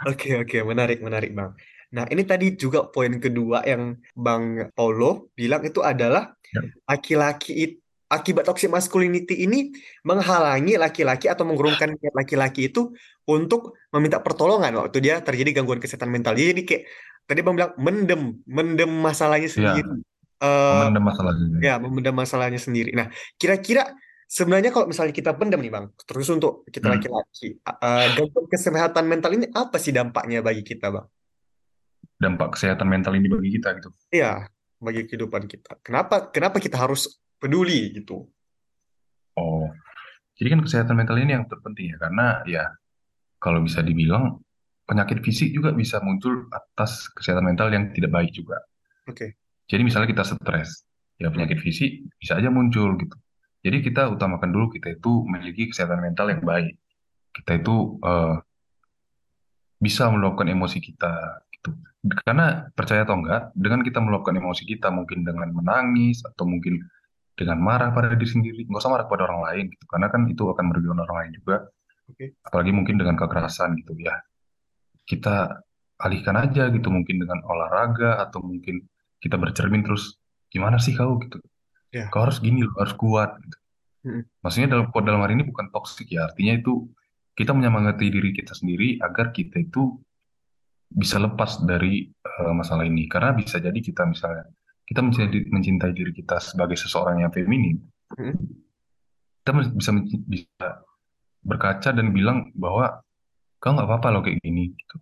Oke, 0.09 0.41
oke, 0.41 0.59
menarik, 0.65 1.05
menarik, 1.05 1.33
Bang. 1.37 1.53
Nah, 1.91 2.07
ini 2.09 2.23
tadi 2.23 2.55
juga 2.55 2.87
poin 2.87 3.11
kedua 3.19 3.67
yang 3.67 3.99
Bang 4.15 4.71
Paulo 4.73 5.29
bilang 5.35 5.65
itu 5.67 5.83
adalah 5.83 6.37
Ya, 6.51 6.67
laki-laki 6.83 7.53
it- 7.55 7.79
akibat 8.11 8.43
toxic 8.43 8.67
masculinity 8.75 9.47
ini 9.47 9.71
menghalangi 10.03 10.75
laki-laki 10.75 11.31
atau 11.31 11.47
mengurungkan 11.47 11.95
laki-laki 12.11 12.67
itu 12.67 12.91
untuk 13.23 13.79
meminta 13.95 14.19
pertolongan 14.19 14.83
waktu 14.83 14.99
dia 14.99 15.23
terjadi 15.23 15.63
gangguan 15.63 15.79
kesehatan 15.79 16.11
mental. 16.11 16.35
Jadi 16.35 16.67
kayak 16.67 16.91
tadi 17.31 17.47
Bang 17.47 17.55
bilang 17.55 17.73
mendem, 17.79 18.43
mendem 18.43 18.91
masalahnya 18.91 19.47
ya 19.47 19.55
sendiri. 19.55 20.03
Eh, 20.43 20.75
memendam 20.83 21.05
masalahnya. 21.07 21.59
ya, 21.63 21.75
memendam 21.79 22.17
masalahnya 22.19 22.59
sendiri. 22.59 22.91
Nah, 22.91 23.07
kira-kira 23.39 23.87
sebenarnya 24.27 24.75
kalau 24.75 24.91
misalnya 24.91 25.15
kita 25.15 25.39
pendam 25.39 25.63
nih 25.63 25.71
Bang, 25.71 25.95
terus 26.03 26.27
untuk 26.27 26.67
kita 26.67 26.91
Hmm. 26.91 26.99
laki-laki, 26.99 27.55
eh, 27.63 28.07
gangguan 28.19 28.47
kesehatan 28.51 29.05
mental 29.07 29.31
ini 29.39 29.47
apa 29.55 29.79
sih 29.79 29.95
dampaknya 29.95 30.43
bagi 30.43 30.67
kita, 30.67 30.91
Bang? 30.91 31.07
Dampak 32.19 32.59
kesehatan 32.59 32.91
mental 32.91 33.15
ini 33.15 33.31
bagi 33.31 33.51
kita 33.55 33.79
gitu. 33.79 33.95
Iya, 34.11 34.51
bagi 34.83 35.07
kehidupan 35.07 35.47
kita. 35.47 35.79
Kenapa 35.87 36.29
kenapa 36.35 36.59
kita 36.59 36.77
harus 36.77 37.21
peduli 37.39 37.95
gitu? 37.97 38.27
Oh, 39.39 39.71
jadi 40.37 40.57
kan 40.57 40.61
kesehatan 40.67 40.97
mental 40.99 41.17
ini 41.17 41.33
yang 41.37 41.45
terpenting 41.49 41.95
ya, 41.95 41.97
karena 41.97 42.27
ya 42.45 42.65
kalau 43.41 43.65
bisa 43.65 43.81
dibilang 43.81 44.41
penyakit 44.91 45.23
fisik 45.23 45.55
juga 45.55 45.71
bisa 45.71 46.03
muncul 46.03 46.51
atas 46.51 47.07
kesehatan 47.15 47.47
mental 47.47 47.71
yang 47.71 47.95
tidak 47.95 48.11
baik 48.11 48.35
juga. 48.35 48.59
Oke. 49.07 49.39
Jadi 49.71 49.87
misalnya 49.87 50.11
kita 50.11 50.27
stres, 50.27 50.83
ya 51.15 51.31
penyakit 51.31 51.63
fisik 51.63 52.11
bisa 52.19 52.35
aja 52.35 52.51
muncul 52.51 52.99
gitu. 52.99 53.15
Jadi 53.63 53.87
kita 53.87 54.11
utamakan 54.11 54.51
dulu 54.51 54.67
kita 54.75 54.99
itu 54.99 55.23
memiliki 55.31 55.71
kesehatan 55.71 56.03
mental 56.03 56.35
yang 56.35 56.43
baik. 56.43 56.75
Kita 57.31 57.63
itu 57.63 58.03
eh, 58.03 58.37
bisa 59.79 60.11
meluapkan 60.11 60.51
emosi 60.51 60.83
kita 60.83 61.47
gitu. 61.55 61.71
Karena 62.27 62.67
percaya 62.75 63.07
atau 63.07 63.15
enggak, 63.15 63.55
dengan 63.55 63.87
kita 63.87 64.03
meluapkan 64.03 64.35
emosi 64.35 64.67
kita 64.67 64.91
mungkin 64.91 65.23
dengan 65.23 65.55
menangis 65.55 66.27
atau 66.27 66.51
mungkin 66.51 66.83
dengan 67.39 67.63
marah 67.63 67.95
pada 67.95 68.11
diri 68.11 68.27
sendiri, 68.27 68.67
nggak 68.67 68.81
usah 68.83 68.91
marah 68.91 69.07
pada 69.07 69.31
orang 69.31 69.41
lain 69.47 69.65
gitu. 69.71 69.85
Karena 69.87 70.11
kan 70.11 70.27
itu 70.27 70.43
akan 70.51 70.65
merugikan 70.67 70.99
orang 70.99 71.17
lain 71.25 71.33
juga. 71.39 71.57
Oke. 72.11 72.35
Apalagi 72.43 72.75
mungkin 72.75 72.99
dengan 72.99 73.15
kekerasan 73.15 73.79
gitu 73.79 73.95
ya. 74.03 74.19
Kita 75.11 75.59
alihkan 75.99 76.39
aja 76.39 76.71
gitu 76.71 76.89
mungkin 76.89 77.19
dengan 77.19 77.43
olahraga 77.43 78.23
atau 78.23 78.39
mungkin 78.41 78.87
kita 79.19 79.35
bercermin 79.35 79.83
terus 79.83 80.17
gimana 80.47 80.79
sih 80.79 80.95
kau 80.95 81.19
gitu. 81.19 81.43
Ya. 81.91 82.07
Kau 82.15 82.23
harus 82.23 82.39
gini 82.39 82.63
loh, 82.63 82.75
harus 82.79 82.95
kuat 82.95 83.35
gitu. 83.43 83.57
Mm-mm. 84.07 84.23
Maksudnya 84.41 84.69
dalam 84.71 84.87
dalam 84.95 85.21
hari 85.21 85.35
ini 85.37 85.45
bukan 85.45 85.69
toksik 85.75 86.15
ya, 86.15 86.31
artinya 86.31 86.55
itu 86.57 86.87
kita 87.35 87.51
menyemangati 87.53 88.07
diri 88.09 88.31
kita 88.31 88.55
sendiri 88.55 89.03
agar 89.03 89.35
kita 89.35 89.61
itu 89.61 89.99
bisa 90.89 91.19
lepas 91.21 91.61
dari 91.67 92.07
eh, 92.07 92.53
masalah 92.55 92.87
ini. 92.87 93.11
Karena 93.11 93.35
bisa 93.35 93.59
jadi 93.61 93.77
kita 93.77 94.07
misalnya 94.07 94.47
kita 94.87 95.03
mencintai, 95.05 95.51
mencintai 95.51 95.93
diri 95.93 96.11
kita 96.15 96.39
sebagai 96.39 96.79
seseorang 96.79 97.27
yang 97.27 97.33
feminim, 97.35 97.79
Hmm. 98.11 98.35
kita 99.47 99.55
bisa 99.71 99.91
bisa 100.27 100.67
berkaca 101.47 101.95
dan 101.95 102.11
bilang 102.11 102.51
bahwa 102.59 102.99
kau 103.61 103.77
nggak 103.77 103.89
apa-apa 103.89 104.09
loh 104.11 104.21
kayak 104.25 104.41
gini 104.41 104.73
gitu. 104.73 104.97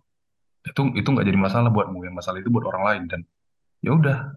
Itu 0.67 0.81
itu 0.93 1.07
nggak 1.07 1.25
jadi 1.25 1.39
masalah 1.39 1.71
buatmu, 1.71 2.03
yang 2.03 2.15
masalah 2.15 2.43
itu 2.43 2.51
buat 2.51 2.67
orang 2.67 2.83
lain 2.83 3.03
dan 3.07 3.21
ya 3.79 3.95
udah 3.95 4.35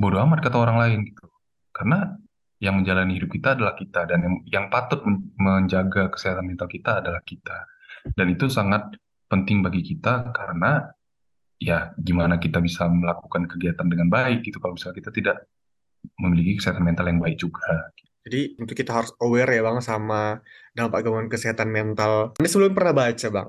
bodoh 0.00 0.20
amat 0.24 0.40
kata 0.40 0.56
orang 0.56 0.78
lain 0.80 0.98
gitu. 1.12 1.28
Karena 1.70 2.16
yang 2.56 2.80
menjalani 2.80 3.20
hidup 3.20 3.30
kita 3.36 3.52
adalah 3.52 3.76
kita 3.76 4.08
dan 4.08 4.18
yang, 4.24 4.34
yang 4.48 4.64
patut 4.72 5.04
men- 5.04 5.36
menjaga 5.36 6.08
kesehatan 6.08 6.48
mental 6.48 6.68
kita 6.72 7.04
adalah 7.04 7.20
kita. 7.20 7.68
Dan 8.16 8.32
itu 8.32 8.48
sangat 8.48 8.96
penting 9.28 9.60
bagi 9.60 9.84
kita 9.84 10.32
karena 10.32 10.88
ya 11.60 11.92
gimana 12.00 12.40
kita 12.40 12.60
bisa 12.64 12.88
melakukan 12.88 13.44
kegiatan 13.44 13.84
dengan 13.84 14.08
baik 14.08 14.44
gitu 14.44 14.56
kalau 14.60 14.76
misalnya 14.76 14.96
kita 15.04 15.10
tidak 15.12 15.36
memiliki 16.16 16.56
kesehatan 16.56 16.84
mental 16.84 17.08
yang 17.12 17.20
baik 17.20 17.36
juga. 17.36 17.92
Jadi 18.26 18.58
untuk 18.58 18.74
kita 18.74 18.90
harus 18.90 19.14
aware 19.22 19.54
ya 19.54 19.62
Bang 19.62 19.78
sama 19.78 20.42
dampak 20.74 21.06
gangguan 21.06 21.30
kesehatan 21.30 21.70
mental. 21.70 22.34
Ini 22.42 22.48
sebelum 22.50 22.74
pernah 22.74 22.90
baca 22.90 23.28
Bang, 23.30 23.48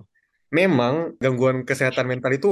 memang 0.53 1.17
gangguan 1.17 1.65
kesehatan 1.65 2.05
mental 2.05 2.31
itu 2.37 2.51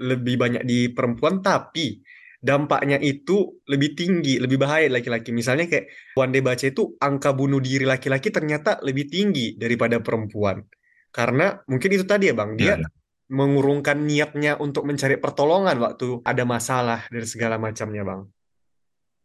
lebih 0.00 0.40
banyak 0.40 0.64
di 0.64 0.88
perempuan 0.88 1.44
tapi 1.44 2.00
dampaknya 2.42 2.98
itu 2.98 3.62
lebih 3.68 3.94
tinggi, 3.94 4.40
lebih 4.40 4.58
bahaya 4.58 4.88
laki-laki. 4.88 5.30
Misalnya 5.30 5.68
kayak 5.68 5.86
Day 6.32 6.42
baca 6.42 6.64
itu 6.64 6.96
angka 6.98 7.36
bunuh 7.36 7.60
diri 7.60 7.84
laki-laki 7.84 8.32
ternyata 8.32 8.80
lebih 8.80 9.12
tinggi 9.12 9.54
daripada 9.54 10.00
perempuan. 10.00 10.64
Karena 11.12 11.52
mungkin 11.68 11.90
itu 11.92 12.08
tadi 12.08 12.32
ya 12.32 12.34
Bang, 12.34 12.56
dia 12.56 12.80
Ya, 12.80 12.82
ya. 12.82 12.88
mengurungkan 13.28 14.08
niatnya 14.08 14.56
untuk 14.56 14.88
mencari 14.88 15.20
pertolongan 15.20 15.76
waktu 15.78 16.24
ada 16.24 16.42
masalah 16.48 17.04
dan 17.12 17.24
segala 17.28 17.60
macamnya 17.60 18.02
Bang. 18.02 18.32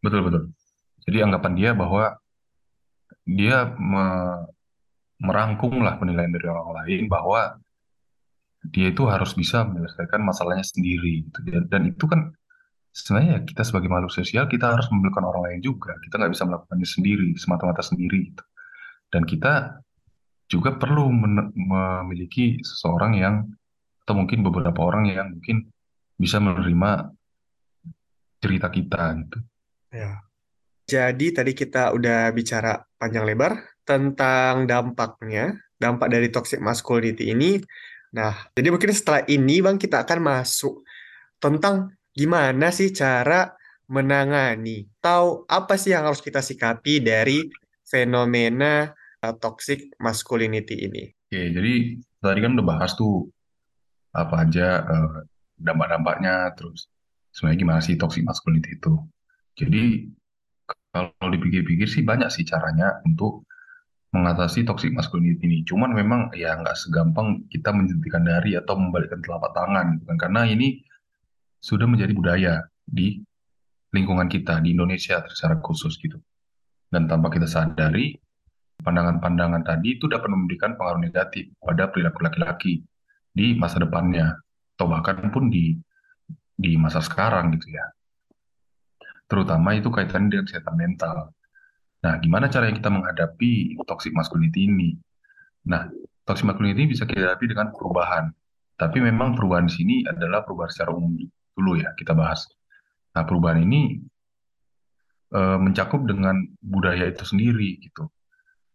Betul, 0.04 0.28
betul. 0.28 0.57
Jadi 1.08 1.18
anggapan 1.24 1.54
dia 1.56 1.72
bahwa 1.72 2.20
dia 3.24 3.72
me- 3.80 4.48
merangkum 5.18 5.82
lah 5.82 5.98
penilaian 5.98 6.30
dari 6.30 6.46
orang 6.46 6.84
lain 6.84 7.02
bahwa 7.10 7.58
dia 8.68 8.92
itu 8.92 9.08
harus 9.08 9.32
bisa 9.34 9.64
menyelesaikan 9.64 10.22
masalahnya 10.22 10.68
sendiri 10.68 11.26
gitu. 11.26 11.40
Dan, 11.72 11.90
itu 11.90 12.06
kan 12.06 12.36
sebenarnya 12.92 13.40
ya 13.40 13.42
kita 13.48 13.64
sebagai 13.64 13.88
makhluk 13.88 14.12
sosial 14.12 14.46
kita 14.52 14.76
harus 14.76 14.86
membutuhkan 14.92 15.26
orang 15.26 15.44
lain 15.52 15.62
juga. 15.64 15.96
Kita 16.04 16.20
nggak 16.20 16.32
bisa 16.36 16.44
melakukannya 16.44 16.88
sendiri, 16.88 17.30
semata-mata 17.40 17.82
sendiri 17.82 18.34
gitu. 18.34 18.44
Dan 19.08 19.24
kita 19.24 19.80
juga 20.52 20.76
perlu 20.76 21.08
memiliki 21.12 22.60
seseorang 22.60 23.16
yang 23.16 23.36
atau 24.04 24.16
mungkin 24.16 24.40
beberapa 24.44 24.80
orang 24.84 25.12
yang 25.12 25.28
mungkin 25.36 25.68
bisa 26.16 26.40
menerima 26.40 27.12
cerita 28.40 28.68
kita 28.72 29.04
gitu. 29.24 29.40
Ya. 29.92 30.27
Jadi 30.88 31.36
tadi 31.36 31.52
kita 31.52 31.92
udah 31.92 32.32
bicara 32.32 32.80
panjang 32.96 33.28
lebar 33.28 33.60
tentang 33.84 34.64
dampaknya, 34.64 35.60
dampak 35.76 36.08
dari 36.08 36.32
toxic 36.32 36.64
masculinity 36.64 37.36
ini. 37.36 37.60
Nah, 38.16 38.48
jadi 38.56 38.72
mungkin 38.72 38.96
setelah 38.96 39.28
ini 39.28 39.60
Bang 39.60 39.76
kita 39.76 40.08
akan 40.08 40.20
masuk 40.24 40.88
tentang 41.44 41.92
gimana 42.16 42.72
sih 42.72 42.96
cara 42.96 43.52
menangani 43.92 44.88
atau 45.04 45.44
apa 45.52 45.76
sih 45.76 45.92
yang 45.92 46.08
harus 46.08 46.24
kita 46.24 46.40
sikapi 46.40 47.04
dari 47.04 47.44
fenomena 47.84 48.92
uh, 49.28 49.36
toxic 49.36 49.92
masculinity 50.00 50.88
ini. 50.88 51.04
Oke, 51.28 51.52
jadi 51.52 51.74
tadi 52.24 52.40
kan 52.40 52.56
udah 52.56 52.68
bahas 52.68 52.96
tuh 52.96 53.28
apa 54.16 54.48
aja 54.48 54.88
eh, 54.88 55.20
dampak-dampaknya, 55.60 56.56
terus 56.56 56.88
sebenarnya 57.36 57.60
gimana 57.60 57.80
sih 57.84 58.00
toxic 58.00 58.24
masculinity 58.24 58.80
itu. 58.80 58.96
Jadi 59.60 59.84
kalau 60.92 61.30
dipikir-pikir 61.32 61.88
sih 61.88 62.04
banyak 62.04 62.28
sih 62.28 62.44
caranya 62.44 63.00
untuk 63.08 63.48
mengatasi 64.12 64.64
toxic 64.64 64.92
masculinity 64.96 65.44
ini. 65.46 65.58
Cuman 65.68 65.92
memang 65.92 66.32
ya 66.34 66.56
nggak 66.58 66.76
segampang 66.76 67.48
kita 67.52 67.76
menjentikan 67.76 68.24
dari 68.24 68.56
atau 68.56 68.80
membalikkan 68.80 69.20
telapak 69.20 69.52
tangan, 69.52 70.00
gitu 70.00 70.04
kan. 70.08 70.18
Karena 70.18 70.42
ini 70.48 70.82
sudah 71.60 71.88
menjadi 71.90 72.14
budaya 72.16 72.54
di 72.88 73.20
lingkungan 73.92 74.28
kita 74.32 74.60
di 74.64 74.76
Indonesia 74.76 75.24
secara 75.28 75.60
khusus 75.60 76.00
gitu. 76.00 76.20
Dan 76.88 77.12
tanpa 77.12 77.28
kita 77.28 77.48
sadari, 77.48 78.16
pandangan-pandangan 78.80 79.64
tadi 79.68 80.00
itu 80.00 80.08
dapat 80.08 80.32
memberikan 80.32 80.80
pengaruh 80.80 81.04
negatif 81.04 81.52
pada 81.60 81.92
perilaku 81.92 82.24
laki-laki 82.24 82.74
di 83.32 83.54
masa 83.60 83.84
depannya 83.84 84.40
atau 84.78 84.88
bahkan 84.88 85.28
pun 85.34 85.52
di 85.52 85.76
di 86.58 86.74
masa 86.80 87.04
sekarang 87.04 87.54
gitu 87.54 87.76
ya. 87.76 87.86
Terutama 89.28 89.76
itu 89.76 89.92
kaitannya 89.92 90.32
dengan 90.32 90.46
kesehatan 90.48 90.76
mental. 90.80 91.36
Nah, 92.04 92.14
gimana 92.24 92.48
caranya 92.48 92.80
kita 92.80 92.90
menghadapi 92.92 93.76
toxic 93.84 94.16
masculinity 94.16 94.72
ini? 94.72 94.90
Nah, 95.68 95.92
toxic 96.24 96.48
masculinity 96.48 96.88
bisa 96.88 97.04
kita 97.04 97.28
hadapi 97.28 97.52
dengan 97.52 97.76
perubahan. 97.76 98.32
Tapi 98.78 98.98
memang 99.04 99.36
perubahan 99.36 99.68
di 99.68 99.74
sini 99.74 99.96
adalah 100.08 100.46
perubahan 100.46 100.72
secara 100.72 100.94
umum 100.96 101.18
dulu 101.58 101.82
ya 101.82 101.92
kita 101.98 102.14
bahas. 102.14 102.48
Nah, 103.18 103.26
perubahan 103.28 103.66
ini 103.66 104.00
eh, 105.34 105.58
mencakup 105.60 106.06
dengan 106.08 106.40
budaya 106.62 107.10
itu 107.10 107.26
sendiri 107.28 107.82
gitu. 107.84 108.08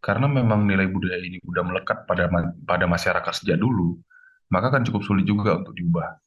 Karena 0.03 0.27
memang 0.27 0.67
nilai 0.67 0.91
budaya 0.91 1.23
ini 1.23 1.39
udah 1.47 1.63
melekat 1.63 2.11
pada 2.11 2.27
pada 2.67 2.91
masyarakat 2.91 3.33
sejak 3.39 3.55
dulu, 3.55 3.95
maka 4.51 4.75
kan 4.75 4.83
cukup 4.83 5.07
sulit 5.07 5.23
juga 5.23 5.55
untuk 5.55 5.79
diubah. 5.79 6.22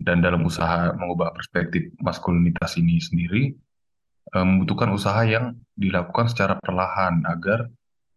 Dan 0.00 0.24
dalam 0.24 0.40
usaha 0.48 0.96
mengubah 0.96 1.36
perspektif 1.36 1.92
maskulinitas 2.00 2.80
ini 2.80 2.96
sendiri, 2.96 3.52
eh, 4.32 4.44
membutuhkan 4.44 4.88
usaha 4.96 5.20
yang 5.28 5.60
dilakukan 5.76 6.32
secara 6.32 6.56
perlahan 6.56 7.20
agar 7.28 7.68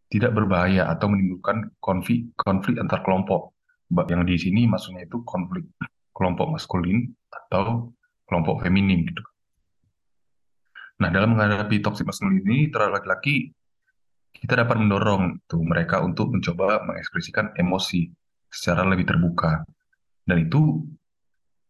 tidak 0.08 0.32
berbahaya 0.32 0.88
atau 0.88 1.12
menimbulkan 1.12 1.74
konflik 1.84 2.32
konflik 2.40 2.80
antar 2.80 3.04
kelompok. 3.04 3.52
Yang 3.92 4.24
di 4.26 4.36
sini 4.40 4.62
maksudnya 4.66 5.04
itu 5.04 5.22
konflik 5.28 5.68
kelompok 6.14 6.54
maskulin 6.54 7.10
atau 7.30 7.92
kelompok 8.30 8.64
feminim 8.64 9.04
gitu. 9.10 9.24
Nah, 11.02 11.10
dalam 11.10 11.36
menghadapi 11.36 11.82
toxic 11.82 12.06
masculinity 12.06 12.46
ini 12.46 12.60
terhadap 12.70 13.02
laki-laki, 13.02 13.52
kita 14.34 14.54
dapat 14.62 14.78
mendorong 14.78 15.42
tuh 15.50 15.62
mereka 15.66 16.00
untuk 16.06 16.30
mencoba 16.30 16.86
mengekspresikan 16.86 17.58
emosi 17.58 18.08
secara 18.54 18.86
lebih 18.86 19.10
terbuka. 19.10 19.66
Dan 20.24 20.48
itu 20.48 20.86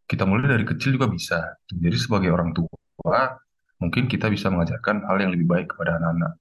kita 0.07 0.23
mulai 0.27 0.51
dari 0.51 0.65
kecil 0.67 0.95
juga 0.99 1.07
bisa. 1.07 1.57
Jadi 1.67 1.97
sebagai 1.97 2.29
orang 2.31 2.51
tua, 2.53 3.33
mungkin 3.79 4.07
kita 4.07 4.27
bisa 4.27 4.51
mengajarkan 4.51 5.07
hal 5.07 5.17
yang 5.19 5.31
lebih 5.33 5.47
baik 5.47 5.67
kepada 5.75 5.99
anak-anak 5.99 6.33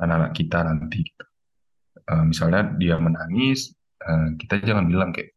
anak-anak 0.00 0.32
kita 0.34 0.58
nanti. 0.66 1.02
Eh, 2.04 2.24
misalnya 2.26 2.74
dia 2.76 2.96
menangis, 2.98 3.72
eh, 4.02 4.28
kita 4.36 4.60
jangan 4.64 4.84
bilang 4.90 5.10
kayak 5.14 5.32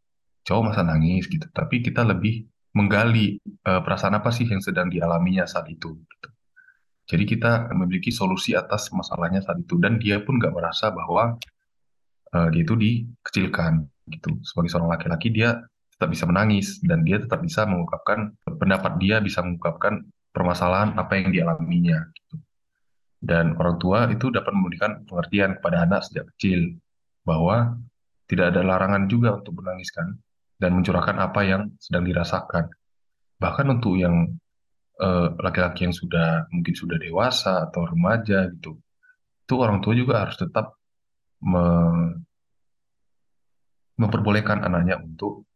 cowok 0.48 0.74
masa 0.74 0.82
nangis 0.88 1.28
gitu, 1.28 1.46
tapi 1.52 1.84
kita 1.84 2.04
lebih 2.08 2.48
menggali 2.76 3.38
eh, 3.42 3.82
perasaan 3.84 4.18
apa 4.20 4.30
sih 4.34 4.48
yang 4.48 4.62
sedang 4.64 4.88
dialaminya 4.92 5.46
saat 5.46 5.68
itu. 5.72 5.98
gitu. 5.98 6.30
Jadi 7.08 7.24
kita 7.24 7.72
memiliki 7.72 8.12
solusi 8.12 8.52
atas 8.52 8.92
masalahnya 8.92 9.40
saat 9.40 9.64
itu 9.64 9.80
dan 9.80 9.96
dia 9.96 10.20
pun 10.20 10.36
nggak 10.36 10.52
merasa 10.52 10.92
bahwa 10.92 11.40
eh, 12.36 12.48
dia 12.52 12.62
itu 12.64 12.76
dikecilkan 12.76 13.88
gitu. 14.12 14.40
Sebagai 14.44 14.70
seorang 14.72 14.92
laki-laki 14.92 15.32
dia 15.32 15.64
tetap 15.98 16.14
bisa 16.14 16.30
menangis 16.30 16.78
dan 16.86 17.02
dia 17.02 17.18
tetap 17.18 17.42
bisa 17.42 17.66
mengungkapkan 17.66 18.38
pendapat 18.46 19.02
dia, 19.02 19.18
bisa 19.18 19.42
mengungkapkan 19.42 20.06
permasalahan 20.30 20.94
apa 20.94 21.18
yang 21.18 21.34
dialaminya. 21.34 22.06
gitu. 22.14 22.38
Dan 23.18 23.58
orang 23.58 23.82
tua 23.82 24.06
itu 24.14 24.30
dapat 24.30 24.54
memberikan 24.54 25.02
pengertian 25.10 25.58
kepada 25.58 25.90
anak 25.90 26.06
sejak 26.06 26.30
kecil 26.38 26.78
bahwa 27.26 27.82
tidak 28.30 28.54
ada 28.54 28.62
larangan 28.62 29.10
juga 29.10 29.42
untuk 29.42 29.58
menangis 29.58 29.90
kan 29.90 30.14
dan 30.62 30.78
mencurahkan 30.78 31.18
apa 31.18 31.42
yang 31.42 31.74
sedang 31.82 32.06
dirasakan. 32.06 32.70
Bahkan 33.42 33.66
untuk 33.74 33.98
yang 33.98 34.38
eh, 35.02 35.28
laki-laki 35.34 35.90
yang 35.90 35.96
sudah 35.98 36.46
mungkin 36.54 36.78
sudah 36.78 37.02
dewasa 37.02 37.66
atau 37.74 37.90
remaja 37.90 38.54
gitu, 38.54 38.78
itu 39.50 39.54
orang 39.58 39.82
tua 39.82 39.98
juga 39.98 40.22
harus 40.22 40.38
tetap 40.38 40.78
me- 41.42 42.22
memperbolehkan 43.98 44.62
anaknya 44.62 45.02
untuk 45.02 45.47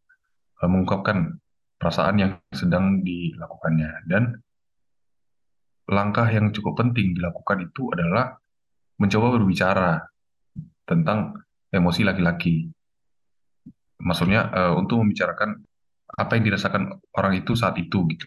mengungkapkan 0.67 1.41
perasaan 1.82 2.15
yang 2.21 2.32
sedang 2.54 3.02
dilakukannya. 3.02 4.06
Dan 4.06 4.38
langkah 5.89 6.30
yang 6.30 6.54
cukup 6.54 6.78
penting 6.86 7.17
dilakukan 7.17 7.65
itu 7.65 7.89
adalah 7.93 8.38
mencoba 9.02 9.28
berbicara 9.34 10.06
tentang 10.86 11.41
emosi 11.74 12.02
laki-laki. 12.06 12.69
Maksudnya 14.02 14.50
eh, 14.54 14.74
untuk 14.78 15.02
membicarakan 15.02 15.58
apa 16.12 16.32
yang 16.38 16.43
dirasakan 16.52 17.02
orang 17.17 17.34
itu 17.41 17.58
saat 17.58 17.80
itu 17.82 18.06
gitu. 18.12 18.26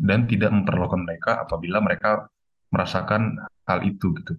Dan 0.00 0.24
tidak 0.24 0.54
memperlakukan 0.54 1.02
mereka 1.04 1.44
apabila 1.44 1.82
mereka 1.82 2.30
merasakan 2.72 3.36
hal 3.68 3.84
itu 3.84 4.14
gitu. 4.16 4.38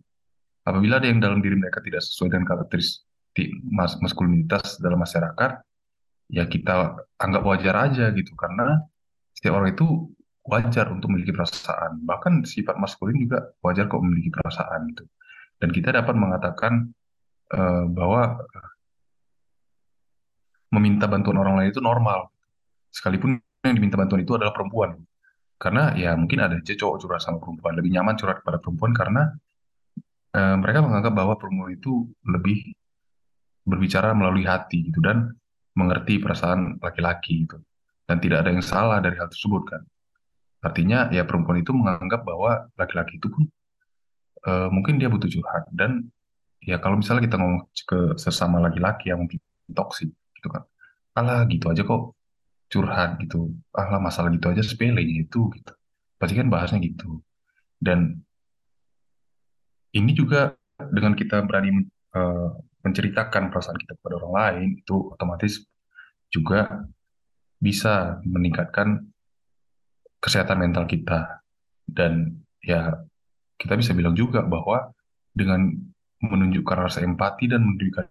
Apabila 0.66 0.98
ada 1.02 1.10
yang 1.10 1.22
dalam 1.22 1.42
diri 1.42 1.58
mereka 1.58 1.82
tidak 1.82 2.02
sesuai 2.02 2.34
dengan 2.34 2.48
karakteristik 2.50 3.50
mas 3.66 3.98
maskulinitas 4.02 4.78
dalam 4.82 5.02
masyarakat, 5.02 5.62
ya 6.32 6.48
kita 6.48 6.96
anggap 7.20 7.44
wajar 7.44 7.76
aja 7.92 8.10
gitu 8.16 8.32
karena 8.40 8.80
setiap 9.36 9.60
orang 9.60 9.76
itu 9.76 10.08
wajar 10.48 10.90
untuk 10.90 11.14
memiliki 11.14 11.36
perasaan. 11.36 12.02
Bahkan 12.02 12.48
sifat 12.48 12.80
maskulin 12.80 13.18
juga 13.28 13.52
wajar 13.62 13.86
kok 13.92 14.02
memiliki 14.02 14.34
perasaan 14.34 14.90
gitu. 14.96 15.04
Dan 15.62 15.70
kita 15.70 15.94
dapat 15.94 16.16
mengatakan 16.18 16.90
uh, 17.54 17.86
bahwa 17.86 18.42
meminta 20.74 21.06
bantuan 21.06 21.38
orang 21.38 21.62
lain 21.62 21.70
itu 21.70 21.84
normal. 21.84 22.32
Sekalipun 22.90 23.38
yang 23.62 23.76
diminta 23.78 24.00
bantuan 24.00 24.26
itu 24.26 24.34
adalah 24.34 24.56
perempuan. 24.56 24.98
Karena 25.62 25.94
ya 25.94 26.18
mungkin 26.18 26.42
ada 26.42 26.58
aja 26.58 26.74
cowok 26.74 27.06
curhat 27.06 27.22
sama 27.22 27.38
perempuan. 27.38 27.78
Lebih 27.78 27.92
nyaman 27.94 28.18
curhat 28.18 28.42
kepada 28.42 28.58
perempuan 28.58 28.92
karena 28.98 29.24
uh, 30.34 30.56
mereka 30.58 30.82
menganggap 30.82 31.14
bahwa 31.14 31.38
perempuan 31.38 31.78
itu 31.78 32.10
lebih 32.26 32.74
berbicara 33.62 34.18
melalui 34.18 34.42
hati 34.42 34.90
gitu 34.90 34.98
dan 35.06 35.38
mengerti 35.82 36.22
perasaan 36.22 36.78
laki-laki 36.78 37.50
gitu. 37.50 37.58
Dan 38.06 38.22
tidak 38.22 38.46
ada 38.46 38.50
yang 38.54 38.66
salah 38.66 39.02
dari 39.02 39.18
hal 39.18 39.28
tersebut 39.32 39.64
kan. 39.66 39.82
Artinya 40.62 41.10
ya 41.10 41.26
perempuan 41.26 41.66
itu 41.66 41.74
menganggap 41.74 42.22
bahwa 42.22 42.70
laki-laki 42.78 43.18
itu 43.18 43.28
pun 43.34 43.50
uh, 44.46 44.70
mungkin 44.70 45.02
dia 45.02 45.10
butuh 45.10 45.26
curhat. 45.26 45.66
Dan 45.74 46.14
ya 46.62 46.78
kalau 46.78 47.02
misalnya 47.02 47.26
kita 47.26 47.42
ngomong 47.42 47.66
ke 47.74 48.00
sesama 48.22 48.62
laki-laki 48.62 49.10
yang 49.10 49.26
mungkin 49.26 49.42
toksik 49.74 50.14
gitu 50.38 50.48
kan. 50.54 50.64
Alah 51.18 51.50
gitu 51.50 51.74
aja 51.74 51.82
kok 51.82 52.14
curhat 52.70 53.18
gitu. 53.20 53.50
Alah 53.74 53.98
masalah 53.98 54.30
gitu 54.30 54.48
aja 54.54 54.62
sepele 54.62 55.02
itu 55.02 55.50
gitu. 55.50 55.74
Pasti 56.22 56.38
kan 56.38 56.48
bahasnya 56.54 56.78
gitu. 56.84 57.26
Dan 57.82 58.22
ini 59.98 60.12
juga 60.14 60.54
dengan 60.78 61.18
kita 61.18 61.42
berani 61.44 61.84
uh, 62.16 62.54
menceritakan 62.82 63.54
perasaan 63.54 63.78
kita 63.78 63.94
kepada 63.98 64.18
orang 64.22 64.34
lain 64.34 64.70
itu 64.82 65.14
otomatis 65.14 65.66
juga 66.32 66.88
bisa 67.62 68.24
meningkatkan 68.26 69.06
kesehatan 70.18 70.58
mental 70.58 70.90
kita 70.90 71.44
dan 71.86 72.42
ya 72.64 72.96
kita 73.62 73.78
bisa 73.78 73.94
bilang 73.94 74.18
juga 74.18 74.42
bahwa 74.42 74.90
dengan 75.36 75.70
menunjukkan 76.22 76.78
rasa 76.78 77.06
empati 77.06 77.50
dan 77.50 77.66
menunjukkan 77.66 78.06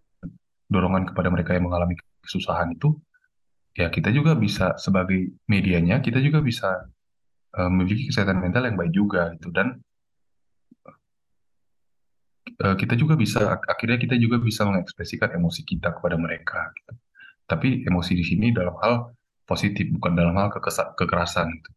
dorongan 0.71 1.11
kepada 1.11 1.29
mereka 1.31 1.55
yang 1.55 1.67
mengalami 1.67 1.99
kesusahan 2.23 2.75
itu, 2.75 2.95
ya 3.75 3.91
kita 3.91 4.15
juga 4.15 4.39
bisa 4.39 4.79
sebagai 4.79 5.35
medianya, 5.51 5.99
kita 5.99 6.23
juga 6.23 6.43
bisa 6.43 6.91
uh, 7.59 7.71
memiliki 7.71 8.11
kesehatan 8.11 8.39
mental 8.39 8.67
yang 8.67 8.79
baik 8.79 8.93
juga 8.95 9.35
gitu 9.35 9.51
dan 9.51 9.79
uh, 12.63 12.75
kita 12.79 12.95
juga 12.95 13.19
bisa 13.19 13.59
akhirnya 13.67 13.99
kita 13.99 14.15
juga 14.19 14.39
bisa 14.39 14.67
mengekspresikan 14.67 15.35
emosi 15.35 15.67
kita 15.67 15.95
kepada 15.95 16.15
mereka. 16.19 16.71
Gitu. 16.79 16.93
Tapi 17.51 17.83
emosi 17.83 18.15
di 18.15 18.23
sini 18.23 18.55
dalam 18.55 18.79
hal 18.79 19.11
positif 19.43 19.91
bukan 19.91 20.15
dalam 20.15 20.39
hal 20.39 20.55
kekerasan 20.95 21.51
gitu. 21.59 21.71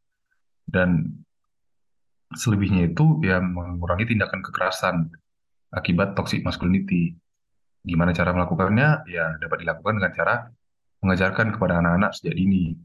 Dan 0.70 1.10
selebihnya 2.38 2.94
itu 2.94 3.18
ya 3.26 3.42
mengurangi 3.42 4.14
tindakan 4.14 4.46
kekerasan 4.46 5.10
akibat 5.74 6.14
toxic 6.14 6.46
masculinity. 6.46 7.18
Gimana 7.82 8.14
cara 8.14 8.38
melakukannya? 8.38 9.10
Ya 9.10 9.34
dapat 9.42 9.66
dilakukan 9.66 9.98
dengan 9.98 10.14
cara 10.14 10.36
mengajarkan 11.02 11.58
kepada 11.58 11.82
anak-anak 11.82 12.16
sejak 12.16 12.38
dini 12.38 12.78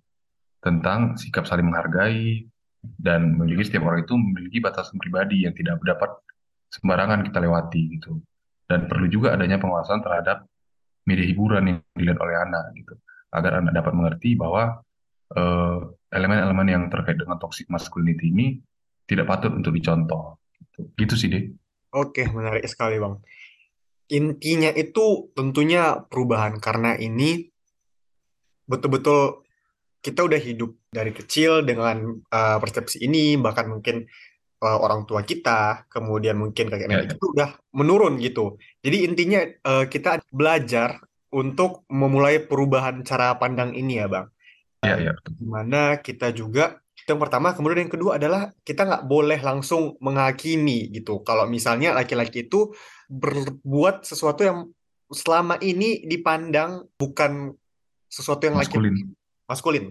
tentang 0.58 1.14
sikap 1.14 1.46
saling 1.46 1.68
menghargai 1.68 2.48
dan 2.98 3.38
memiliki 3.38 3.70
setiap 3.70 3.86
orang 3.86 4.02
itu 4.02 4.14
memiliki 4.18 4.58
batasan 4.58 4.98
pribadi 4.98 5.46
yang 5.46 5.54
tidak 5.54 5.78
dapat 5.84 6.10
sembarangan 6.72 7.22
kita 7.28 7.38
lewati 7.38 7.82
gitu. 8.00 8.18
Dan 8.66 8.90
perlu 8.90 9.06
juga 9.06 9.38
adanya 9.38 9.56
pengawasan 9.56 10.02
terhadap 10.02 10.44
media 11.08 11.24
hiburan 11.24 11.64
yang 11.64 11.78
dilihat 11.96 12.20
oleh 12.20 12.36
anak 12.36 12.76
gitu 12.76 12.92
agar 13.32 13.64
anak 13.64 13.72
dapat 13.72 13.92
mengerti 13.96 14.36
bahwa 14.36 14.84
eh, 15.32 15.78
elemen-elemen 16.12 16.68
uh, 16.68 16.72
yang 16.72 16.84
terkait 16.88 17.16
dengan 17.16 17.36
toxic 17.40 17.68
masculinity 17.72 18.32
ini 18.32 18.46
tidak 19.08 19.28
patut 19.28 19.52
untuk 19.52 19.72
dicontoh. 19.72 20.36
Gitu, 20.56 20.80
gitu 20.96 21.14
sih 21.16 21.28
deh. 21.32 21.44
Oke, 21.92 22.28
menarik 22.28 22.64
sekali 22.68 23.00
Bang 23.00 23.24
intinya 24.08 24.72
itu 24.72 25.28
tentunya 25.36 26.00
perubahan 26.08 26.56
karena 26.58 26.96
ini 26.96 27.52
betul-betul 28.64 29.44
kita 30.00 30.24
udah 30.24 30.40
hidup 30.40 30.72
dari 30.88 31.12
kecil 31.12 31.60
dengan 31.64 32.16
uh, 32.32 32.56
persepsi 32.56 33.04
ini 33.04 33.36
bahkan 33.36 33.68
mungkin 33.68 34.08
uh, 34.62 34.78
orang 34.78 35.06
tua 35.08 35.22
kita 35.22 35.86
kemudian 35.90 36.38
mungkin 36.38 36.70
kakek 36.70 36.88
nenek 36.88 37.08
ya, 37.10 37.14
ya. 37.14 37.22
udah 37.22 37.50
menurun 37.74 38.18
gitu 38.18 38.58
jadi 38.82 39.08
intinya 39.08 39.40
uh, 39.66 39.84
kita 39.86 40.22
belajar 40.30 41.02
untuk 41.28 41.84
memulai 41.92 42.40
perubahan 42.40 43.04
cara 43.04 43.36
pandang 43.36 43.76
ini 43.76 44.00
ya 44.00 44.06
bang 44.08 44.26
ya, 44.82 44.96
ya. 45.10 45.12
di 45.28 45.46
mana 45.46 46.00
kita 46.00 46.32
juga 46.32 46.80
itu 47.08 47.16
yang 47.16 47.24
pertama, 47.24 47.56
kemudian 47.56 47.88
yang 47.88 47.94
kedua 47.94 48.20
adalah 48.20 48.52
kita 48.66 48.84
nggak 48.84 49.08
boleh 49.08 49.40
langsung 49.40 49.96
menghakimi 49.96 50.92
gitu. 50.92 51.24
Kalau 51.24 51.48
misalnya 51.48 51.96
laki-laki 51.96 52.44
itu 52.44 52.74
berbuat 53.08 54.04
sesuatu 54.04 54.44
yang 54.44 54.68
selama 55.08 55.56
ini 55.64 56.04
dipandang 56.04 56.84
bukan 57.00 57.56
sesuatu 58.12 58.44
yang 58.44 58.60
maskulin. 58.60 58.92
laki 58.92 59.02
maskulin, 59.48 59.84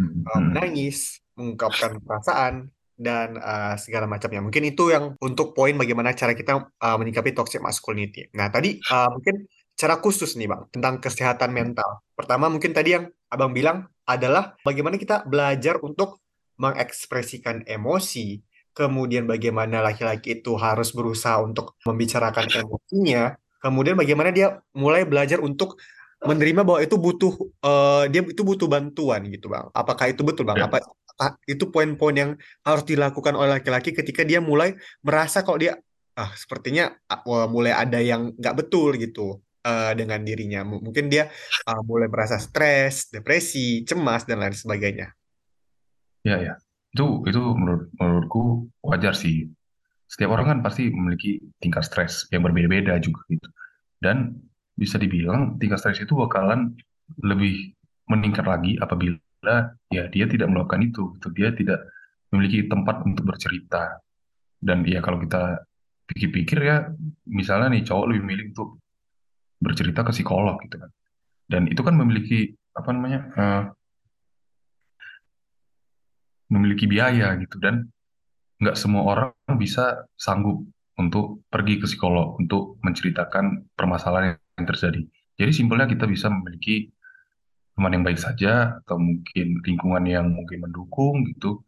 hmm. 0.00 0.24
uh, 0.24 0.40
menangis, 0.40 1.20
mengungkapkan 1.36 2.00
perasaan 2.00 2.72
dan 3.02 3.34
uh, 3.36 3.74
segala 3.74 4.06
macamnya. 4.06 4.38
Mungkin 4.38 4.62
itu 4.62 4.94
yang 4.94 5.18
untuk 5.18 5.52
poin 5.52 5.74
bagaimana 5.74 6.14
cara 6.14 6.32
kita 6.38 6.70
uh, 6.70 6.96
menyikapi 6.96 7.34
toxic 7.34 7.58
masculinity. 7.58 8.30
Nah 8.38 8.48
tadi 8.48 8.78
uh, 8.86 9.10
mungkin 9.10 9.50
cara 9.74 9.98
khusus 9.98 10.38
nih 10.38 10.46
bang 10.46 10.62
tentang 10.70 11.02
kesehatan 11.02 11.50
mental. 11.50 12.06
Pertama 12.14 12.46
mungkin 12.46 12.70
tadi 12.70 12.94
yang 12.94 13.10
abang 13.26 13.50
bilang 13.50 13.90
adalah 14.06 14.54
bagaimana 14.62 14.94
kita 14.94 15.26
belajar 15.26 15.82
untuk 15.82 16.22
mengekspresikan 16.62 17.66
emosi, 17.66 18.38
kemudian 18.70 19.26
bagaimana 19.26 19.82
laki-laki 19.82 20.38
itu 20.38 20.54
harus 20.54 20.94
berusaha 20.94 21.42
untuk 21.42 21.74
membicarakan 21.82 22.46
emosinya, 22.46 23.34
kemudian 23.58 23.98
bagaimana 23.98 24.30
dia 24.30 24.62
mulai 24.76 25.02
belajar 25.02 25.42
untuk 25.42 25.80
menerima 26.22 26.62
bahwa 26.62 26.78
itu 26.78 26.94
butuh 26.94 27.34
uh, 27.66 28.06
dia 28.06 28.22
itu 28.22 28.46
butuh 28.46 28.70
bantuan 28.70 29.26
gitu 29.26 29.50
bang. 29.50 29.66
Apakah 29.74 30.06
itu 30.14 30.22
betul 30.22 30.46
bang? 30.46 30.62
Ya. 30.62 30.70
Apa, 30.70 30.78
itu 31.46 31.68
poin-poin 31.70 32.14
yang 32.16 32.30
harus 32.66 32.84
dilakukan 32.86 33.34
oleh 33.36 33.60
laki-laki 33.60 33.94
ketika 33.94 34.22
dia 34.26 34.42
mulai 34.42 34.74
merasa 35.04 35.44
kalau 35.46 35.58
dia 35.60 35.78
ah 36.12 36.28
sepertinya 36.36 36.92
uh, 37.08 37.48
mulai 37.48 37.72
ada 37.72 37.96
yang 37.96 38.36
nggak 38.36 38.56
betul 38.64 38.92
gitu 39.00 39.40
uh, 39.64 39.92
dengan 39.96 40.20
dirinya. 40.22 40.60
M 40.66 40.82
mungkin 40.82 41.08
dia 41.08 41.30
uh, 41.66 41.82
mulai 41.86 42.10
merasa 42.10 42.36
stres, 42.36 43.08
depresi, 43.08 43.86
cemas 43.86 44.28
dan 44.28 44.42
lain 44.42 44.54
sebagainya. 44.54 45.14
Ya, 46.22 46.38
ya. 46.38 46.54
Itu 46.92 47.24
itu 47.24 47.40
menurut 47.56 47.88
menurutku 47.96 48.68
wajar 48.84 49.16
sih. 49.16 49.48
Setiap 50.06 50.36
orang 50.36 50.46
kan 50.46 50.58
pasti 50.60 50.92
memiliki 50.92 51.40
tingkat 51.56 51.88
stres 51.88 52.28
yang 52.28 52.44
berbeda-beda 52.44 53.00
juga 53.00 53.24
gitu. 53.32 53.48
Dan 53.96 54.36
bisa 54.76 55.00
dibilang 55.00 55.56
tingkat 55.56 55.80
stres 55.80 56.04
itu 56.04 56.12
bakalan 56.12 56.76
lebih 57.24 57.72
meningkat 58.12 58.44
lagi 58.44 58.76
apabila 58.76 59.16
ya 59.90 60.06
dia 60.08 60.26
tidak 60.30 60.48
melakukan 60.48 60.80
itu, 60.86 61.14
gitu. 61.18 61.28
Dia 61.34 61.50
tidak 61.52 61.82
memiliki 62.30 62.70
tempat 62.70 63.02
untuk 63.02 63.26
bercerita. 63.26 63.98
Dan 64.62 64.86
ya 64.86 65.02
kalau 65.02 65.18
kita 65.18 65.66
pikir-pikir 66.06 66.58
ya, 66.62 66.86
misalnya 67.26 67.74
nih 67.74 67.82
cowok 67.82 68.06
lebih 68.14 68.22
memilih 68.22 68.44
untuk 68.54 68.78
bercerita 69.58 70.06
ke 70.06 70.14
psikolog 70.14 70.58
gitu 70.62 70.78
kan. 70.78 70.90
Dan 71.46 71.62
itu 71.68 71.82
kan 71.82 71.94
memiliki 71.98 72.54
apa 72.72 72.88
namanya 72.94 73.20
uh, 73.36 73.62
memiliki 76.48 76.88
biaya 76.88 77.36
gitu 77.40 77.60
dan 77.60 77.88
nggak 78.60 78.76
semua 78.76 79.02
orang 79.08 79.30
bisa 79.58 80.06
sanggup 80.16 80.64
untuk 81.00 81.42
pergi 81.48 81.80
ke 81.80 81.86
psikolog 81.88 82.38
untuk 82.38 82.78
menceritakan 82.84 83.72
permasalahan 83.74 84.38
yang 84.60 84.66
terjadi. 84.68 85.02
Jadi 85.40 85.52
simpelnya 85.52 85.88
kita 85.88 86.04
bisa 86.04 86.28
memiliki 86.28 86.92
teman 87.72 87.92
yang 87.96 88.04
baik 88.04 88.20
saja 88.20 88.78
atau 88.84 89.00
mungkin 89.00 89.64
lingkungan 89.64 90.04
yang 90.04 90.26
mungkin 90.28 90.64
mendukung 90.68 91.24
gitu. 91.32 91.64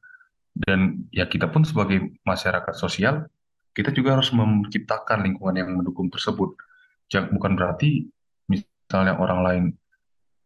Dan 0.55 1.11
ya 1.11 1.27
kita 1.27 1.51
pun 1.51 1.67
sebagai 1.67 2.15
masyarakat 2.23 2.75
sosial 2.79 3.27
kita 3.75 3.91
juga 3.91 4.15
harus 4.15 4.31
menciptakan 4.31 5.27
lingkungan 5.27 5.59
yang 5.59 5.69
mendukung 5.75 6.07
tersebut. 6.07 6.55
Jangan 7.11 7.35
bukan 7.35 7.53
berarti 7.59 8.07
misalnya 8.47 9.19
orang 9.19 9.41
lain 9.43 9.65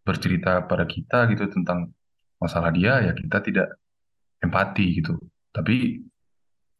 bercerita 0.00 0.64
pada 0.64 0.88
kita 0.88 1.28
gitu 1.28 1.52
tentang 1.52 1.92
masalah 2.40 2.72
dia 2.72 3.04
ya 3.04 3.12
kita 3.12 3.44
tidak 3.44 3.76
empati 4.40 5.02
gitu. 5.02 5.20
Tapi 5.52 6.00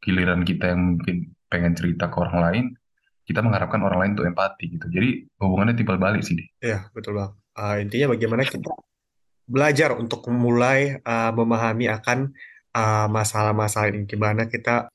giliran 0.01 0.47
kita 0.47 0.73
yang 0.73 0.97
mungkin 0.97 1.37
pengen 1.53 1.77
cerita 1.77 2.09
ke 2.09 2.17
orang 2.17 2.39
lain, 2.41 2.65
kita 3.29 3.45
mengharapkan 3.45 3.85
orang 3.85 3.99
lain 4.01 4.13
untuk 4.17 4.29
empati 4.33 4.65
gitu. 4.73 4.87
Jadi 4.89 5.29
hubungannya 5.37 5.77
timbal 5.77 6.01
balik 6.01 6.25
sih. 6.25 6.39
Iya, 6.65 6.89
betul 6.97 7.21
bang. 7.21 7.31
Uh, 7.59 7.83
intinya 7.83 8.15
bagaimana 8.15 8.47
kita 8.47 8.71
belajar 9.43 9.99
untuk 9.99 10.23
mulai 10.31 11.03
uh, 11.03 11.35
memahami 11.35 11.91
akan 11.91 12.31
masalah-masalah 13.11 13.91
uh, 13.91 13.93
ini. 13.99 14.07
Gimana 14.07 14.47
kita 14.47 14.87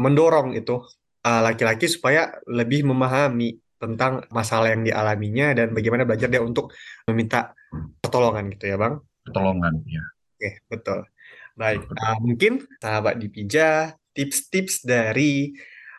mendorong 0.00 0.56
itu 0.56 0.80
laki-laki 1.20 1.84
uh, 1.84 1.92
supaya 1.92 2.22
lebih 2.48 2.88
memahami 2.88 3.60
tentang 3.76 4.24
masalah 4.32 4.72
yang 4.72 4.88
dialaminya 4.88 5.52
dan 5.52 5.76
bagaimana 5.76 6.08
belajar 6.08 6.32
dia 6.32 6.40
untuk 6.40 6.72
meminta 7.04 7.52
pertolongan 8.00 8.48
gitu 8.56 8.72
ya 8.72 8.76
bang. 8.80 8.96
Pertolongan, 9.28 9.84
ya. 9.84 10.04
Oke, 10.32 10.64
betul. 10.72 10.98
Baik, 11.52 11.84
uh, 11.92 12.16
mungkin 12.24 12.64
sahabat 12.80 13.20
Dipija, 13.20 13.92
tips-tips 14.16 14.80
dari 14.80 15.52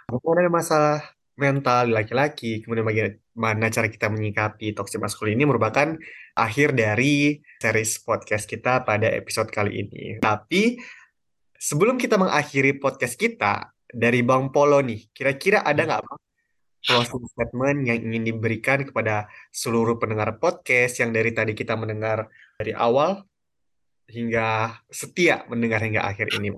mengenai 0.10 0.50
masalah 0.50 1.06
mental 1.42 1.90
laki-laki, 1.90 2.62
kemudian 2.62 2.86
bagaimana 2.86 3.74
cara 3.74 3.90
kita 3.90 4.14
menyikapi 4.14 4.78
toxic 4.78 5.02
masculine 5.02 5.42
ini 5.42 5.50
merupakan 5.50 5.98
akhir 6.38 6.78
dari 6.78 7.42
series 7.58 8.06
podcast 8.06 8.46
kita 8.46 8.86
pada 8.86 9.10
episode 9.10 9.50
kali 9.50 9.82
ini. 9.82 10.22
Tapi 10.22 10.78
sebelum 11.58 11.98
kita 11.98 12.22
mengakhiri 12.22 12.78
podcast 12.78 13.18
kita, 13.18 13.74
dari 13.92 14.24
Bang 14.24 14.56
Polo 14.56 14.80
nih, 14.80 15.12
kira-kira 15.12 15.68
ada 15.68 15.84
nggak 15.84 16.02
Bang 16.08 16.20
closing 16.82 17.26
statement 17.30 17.86
yang 17.86 18.00
ingin 18.02 18.34
diberikan 18.34 18.82
kepada 18.82 19.30
seluruh 19.54 20.02
pendengar 20.02 20.42
podcast 20.42 20.98
yang 20.98 21.14
dari 21.14 21.30
tadi 21.30 21.54
kita 21.54 21.78
mendengar 21.78 22.26
dari 22.58 22.74
awal 22.74 23.22
hingga 24.10 24.82
setia 24.90 25.46
mendengar 25.46 25.78
hingga 25.86 26.02
akhir 26.02 26.34
ini. 26.42 26.50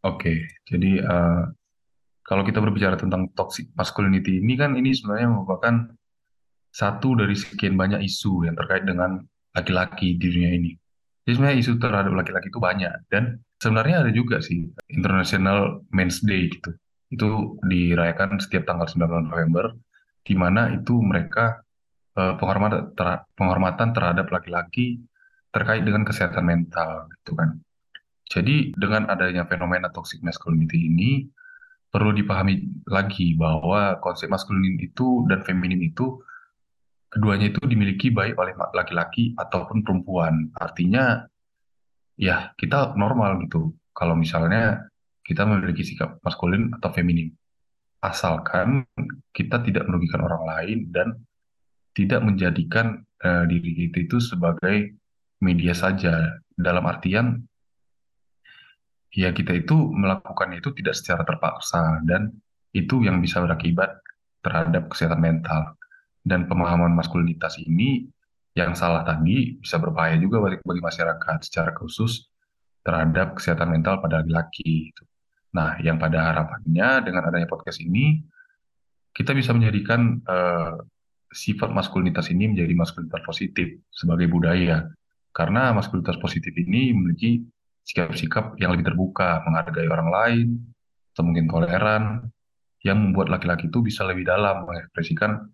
Oke, 0.00 0.48
jadi 0.64 1.02
uh, 1.02 1.44
kalau 2.26 2.42
kita 2.42 2.58
berbicara 2.58 2.98
tentang 2.98 3.30
toxic 3.38 3.70
masculinity 3.78 4.42
ini 4.42 4.58
kan 4.58 4.74
ini 4.74 4.90
sebenarnya 4.90 5.30
merupakan 5.30 5.94
satu 6.74 7.14
dari 7.14 7.38
sekian 7.38 7.78
banyak 7.78 8.02
isu 8.02 8.50
yang 8.50 8.58
terkait 8.58 8.82
dengan 8.84 9.22
laki-laki 9.54 10.18
di 10.18 10.26
dunia 10.28 10.50
ini. 10.52 10.74
Jadi 11.24 11.32
sebenarnya 11.38 11.58
isu 11.62 11.72
terhadap 11.80 12.12
laki-laki 12.12 12.50
itu 12.50 12.60
banyak 12.60 12.92
dan 13.08 13.40
sebenarnya 13.62 14.04
ada 14.04 14.10
juga 14.12 14.42
sih 14.42 14.66
International 14.90 15.86
Men's 15.94 16.20
Day 16.20 16.50
gitu. 16.50 16.74
Itu 17.08 17.56
dirayakan 17.64 18.42
setiap 18.42 18.66
tanggal 18.66 18.90
9 18.90 19.30
November 19.30 19.72
di 20.26 20.34
mana 20.34 20.74
itu 20.74 20.98
mereka 20.98 21.62
ter 22.16 22.28
penghormatan 23.38 23.88
terhadap 23.94 24.26
laki-laki 24.34 24.98
terkait 25.54 25.86
dengan 25.86 26.02
kesehatan 26.02 26.44
mental 26.44 27.06
gitu 27.22 27.38
kan. 27.38 27.56
Jadi 28.26 28.74
dengan 28.74 29.06
adanya 29.06 29.46
fenomena 29.46 29.88
toxic 29.94 30.20
masculinity 30.20 30.90
ini 30.90 31.24
perlu 31.96 32.12
dipahami 32.12 32.84
lagi 32.92 33.32
bahwa 33.32 33.96
konsep 34.04 34.28
maskulin 34.28 34.76
itu 34.76 35.24
dan 35.32 35.40
feminin 35.48 35.80
itu 35.80 36.20
keduanya 37.08 37.48
itu 37.48 37.64
dimiliki 37.64 38.12
baik 38.12 38.36
oleh 38.36 38.52
laki-laki 38.52 39.32
ataupun 39.32 39.80
perempuan. 39.80 40.52
Artinya 40.52 41.24
ya 42.20 42.52
kita 42.52 42.92
normal 43.00 43.40
gitu. 43.48 43.72
Kalau 43.96 44.12
misalnya 44.12 44.92
kita 45.24 45.48
memiliki 45.48 45.88
sikap 45.88 46.20
maskulin 46.20 46.68
atau 46.76 46.92
feminin. 46.92 47.32
Asalkan 48.04 48.84
kita 49.32 49.64
tidak 49.64 49.88
merugikan 49.88 50.20
orang 50.20 50.44
lain 50.44 50.78
dan 50.92 51.16
tidak 51.96 52.20
menjadikan 52.20 53.08
uh, 53.24 53.48
diri 53.48 53.88
kita 53.88 54.04
itu 54.04 54.20
sebagai 54.20 55.00
media 55.40 55.72
saja 55.72 56.36
dalam 56.52 56.84
artian 56.84 57.40
ya 59.12 59.30
kita 59.30 59.52
itu 59.54 59.76
melakukan 59.92 60.54
itu 60.56 60.72
tidak 60.76 60.94
secara 60.96 61.22
terpaksa 61.22 62.00
dan 62.04 62.32
itu 62.74 63.02
yang 63.04 63.22
bisa 63.22 63.40
berakibat 63.40 64.00
terhadap 64.44 64.92
kesehatan 64.92 65.20
mental 65.20 65.74
dan 66.26 66.50
pemahaman 66.50 66.92
maskulinitas 66.92 67.56
ini 67.62 68.10
yang 68.56 68.72
salah 68.72 69.04
tadi 69.04 69.60
bisa 69.60 69.76
berbahaya 69.76 70.16
juga 70.16 70.40
bagi, 70.40 70.58
bagi 70.64 70.82
masyarakat 70.82 71.38
secara 71.44 71.76
khusus 71.76 72.26
terhadap 72.80 73.36
kesehatan 73.36 73.68
mental 73.68 74.00
pada 74.00 74.22
laki-laki. 74.24 74.94
Nah, 75.52 75.76
yang 75.82 76.00
pada 76.00 76.32
harapannya 76.32 77.04
dengan 77.04 77.22
adanya 77.28 77.48
podcast 77.50 77.82
ini 77.82 78.22
kita 79.12 79.32
bisa 79.32 79.52
menjadikan 79.56 80.20
uh, 80.24 80.76
sifat 81.32 81.72
maskulinitas 81.72 82.28
ini 82.32 82.52
menjadi 82.52 82.72
maskulinitas 82.76 83.24
positif 83.24 83.80
sebagai 83.92 84.28
budaya 84.28 84.88
karena 85.36 85.72
maskulinitas 85.76 86.16
positif 86.16 86.52
ini 86.56 86.96
memiliki 86.96 87.44
sikap-sikap 87.86 88.58
yang 88.58 88.74
lebih 88.74 88.90
terbuka, 88.90 89.46
menghargai 89.46 89.86
orang 89.86 90.10
lain, 90.10 90.48
atau 91.14 91.22
mungkin 91.22 91.46
toleran, 91.46 92.26
yang 92.82 92.98
membuat 92.98 93.30
laki-laki 93.30 93.70
itu 93.70 93.78
bisa 93.80 94.02
lebih 94.02 94.26
dalam 94.26 94.66
mengekspresikan 94.66 95.46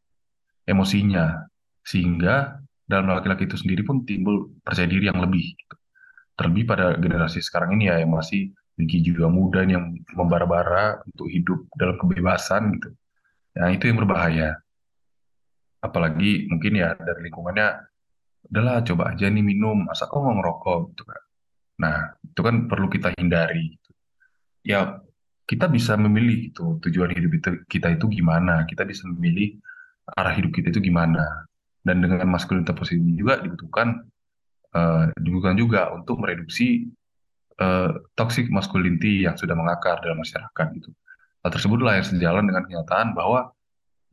emosinya. 0.65 1.45
Sehingga 1.85 2.57
dalam 2.89 3.13
laki-laki 3.13 3.45
itu 3.45 3.61
sendiri 3.61 3.85
pun 3.85 4.09
timbul 4.09 4.49
percaya 4.65 4.89
diri 4.89 5.13
yang 5.13 5.21
lebih. 5.21 5.45
Gitu. 5.53 5.77
Terlebih 6.33 6.65
pada 6.65 6.97
generasi 6.97 7.45
sekarang 7.45 7.77
ini 7.77 7.93
ya, 7.93 8.01
yang 8.01 8.17
masih 8.17 8.49
memiliki 8.75 8.99
juga 9.05 9.29
muda 9.29 9.61
yang 9.69 9.93
membara-bara 10.17 11.05
untuk 11.05 11.29
hidup 11.29 11.69
dalam 11.77 12.01
kebebasan 12.01 12.81
gitu. 12.81 12.89
Nah 13.61 13.69
itu 13.69 13.85
yang 13.93 14.01
berbahaya. 14.01 14.57
Apalagi 15.85 16.49
mungkin 16.49 16.81
ya 16.81 16.97
dari 16.97 17.29
lingkungannya 17.29 17.69
udahlah 18.49 18.81
coba 18.83 19.13
aja 19.13 19.29
nih 19.29 19.45
minum 19.45 19.87
masa 19.87 20.11
kok 20.11 20.19
nggak 20.19 20.37
ngerokok 20.41 20.79
gitu 20.95 21.03
kan 21.07 21.23
nah 21.83 22.15
itu 22.23 22.41
kan 22.47 22.71
perlu 22.71 22.87
kita 22.87 23.11
hindari 23.19 23.75
ya 24.63 25.03
kita 25.53 25.67
bisa 25.69 25.99
memilih 25.99 26.55
itu 26.55 26.79
tujuan 26.89 27.13
hidup 27.13 27.67
kita 27.67 27.93
itu 27.93 28.07
gimana. 28.09 28.65
Kita 28.65 28.87
bisa 28.87 29.05
memilih 29.11 29.59
arah 30.15 30.33
hidup 30.33 30.55
kita 30.55 30.71
itu 30.71 30.81
gimana. 30.81 31.45
Dan 31.83 31.99
dengan 32.01 32.25
maskulinitas 32.31 32.73
positif 32.79 33.03
juga 33.19 33.43
dibutuhkan 33.43 34.07
uh, 34.73 35.11
dibutuhkan 35.19 35.59
juga 35.59 35.91
untuk 35.91 36.23
mereduksi 36.23 36.89
uh, 37.59 37.91
toxic 38.15 38.47
masculinity 38.49 39.27
yang 39.27 39.35
sudah 39.35 39.59
mengakar 39.59 39.99
dalam 39.99 40.23
masyarakat 40.23 40.67
itu 40.79 40.95
hal 41.43 41.51
tersebutlah 41.51 41.99
yang 41.99 42.07
sejalan 42.07 42.47
dengan 42.47 42.63
kenyataan 42.71 43.19
bahwa 43.19 43.51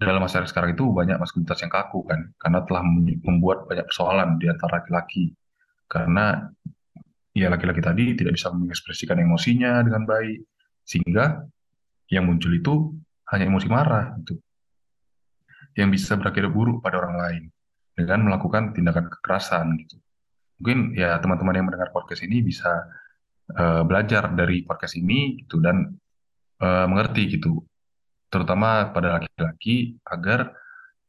dalam 0.02 0.18
masyarakat 0.26 0.50
sekarang 0.50 0.74
itu 0.74 0.90
banyak 0.90 1.22
maskulinitas 1.22 1.62
yang 1.62 1.70
kaku 1.70 2.04
kan. 2.10 2.34
Karena 2.42 2.66
telah 2.66 2.84
membuat 3.22 3.70
banyak 3.70 3.86
persoalan 3.86 4.42
di 4.42 4.50
antara 4.50 4.82
laki-laki. 4.82 5.32
Karena 5.86 6.42
ya 7.40 7.48
laki-laki 7.48 7.80
tadi 7.80 8.14
tidak 8.20 8.36
bisa 8.36 8.52
mengekspresikan 8.52 9.16
emosinya 9.24 9.80
dengan 9.80 10.04
baik 10.04 10.44
sehingga 10.84 11.48
yang 12.12 12.28
muncul 12.28 12.52
itu 12.52 12.92
hanya 13.32 13.48
emosi 13.48 13.68
marah 13.70 14.18
itu 14.20 14.36
yang 15.78 15.94
bisa 15.94 16.18
berakhir 16.18 16.50
buruk 16.52 16.82
pada 16.84 17.00
orang 17.00 17.16
lain 17.16 17.44
dengan 17.94 18.26
melakukan 18.28 18.76
tindakan 18.76 19.08
kekerasan 19.08 19.76
gitu. 19.86 19.96
Mungkin 20.60 21.00
ya 21.00 21.16
teman-teman 21.24 21.56
yang 21.56 21.66
mendengar 21.72 21.96
podcast 21.96 22.26
ini 22.26 22.44
bisa 22.44 22.84
uh, 23.56 23.84
belajar 23.88 24.28
dari 24.36 24.68
podcast 24.68 25.00
ini 25.00 25.40
gitu 25.46 25.64
dan 25.64 25.96
uh, 26.60 26.86
mengerti 26.90 27.40
gitu 27.40 27.64
terutama 28.28 28.92
pada 28.92 29.20
laki-laki 29.20 29.98
agar 30.04 30.52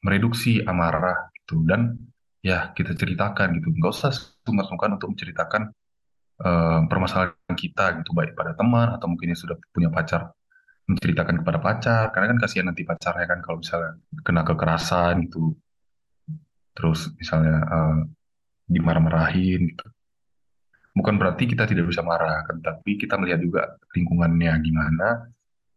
mereduksi 0.06 0.62
amarah 0.62 1.30
gitu. 1.34 1.66
Dan 1.66 1.98
ya 2.44 2.70
kita 2.76 2.94
ceritakan 2.94 3.58
gitu. 3.58 3.74
Nggak 3.74 3.90
usah 3.90 4.12
sungkan-sungkan 4.46 5.00
untuk 5.00 5.14
menceritakan 5.16 5.72
uh, 6.40 6.80
permasalahan 6.88 7.56
kita 7.56 8.00
gitu 8.00 8.10
baik 8.16 8.32
pada 8.32 8.56
teman 8.56 8.96
atau 8.96 9.06
mungkin 9.06 9.32
yang 9.32 9.40
sudah 9.40 9.56
punya 9.72 9.92
pacar 9.92 10.32
menceritakan 10.90 11.44
kepada 11.44 11.58
pacar. 11.62 12.04
Karena 12.10 12.26
kan 12.34 12.38
kasihan 12.42 12.66
nanti 12.72 12.82
pacarnya 12.82 13.26
kan 13.28 13.38
kalau 13.44 13.62
misalnya 13.62 13.92
kena 14.26 14.42
kekerasan 14.42 15.28
gitu. 15.28 15.54
Terus 16.74 17.12
misalnya 17.20 17.56
uh, 17.68 17.98
dimarah-marahin 18.66 19.70
gitu. 19.70 19.86
Bukan 20.90 21.14
berarti 21.22 21.46
kita 21.46 21.70
tidak 21.70 21.86
bisa 21.86 22.02
marah 22.02 22.42
kan 22.42 22.58
tapi 22.58 22.98
kita 22.98 23.14
melihat 23.14 23.40
juga 23.40 23.62
lingkungannya 23.94 24.52
gimana. 24.64 25.08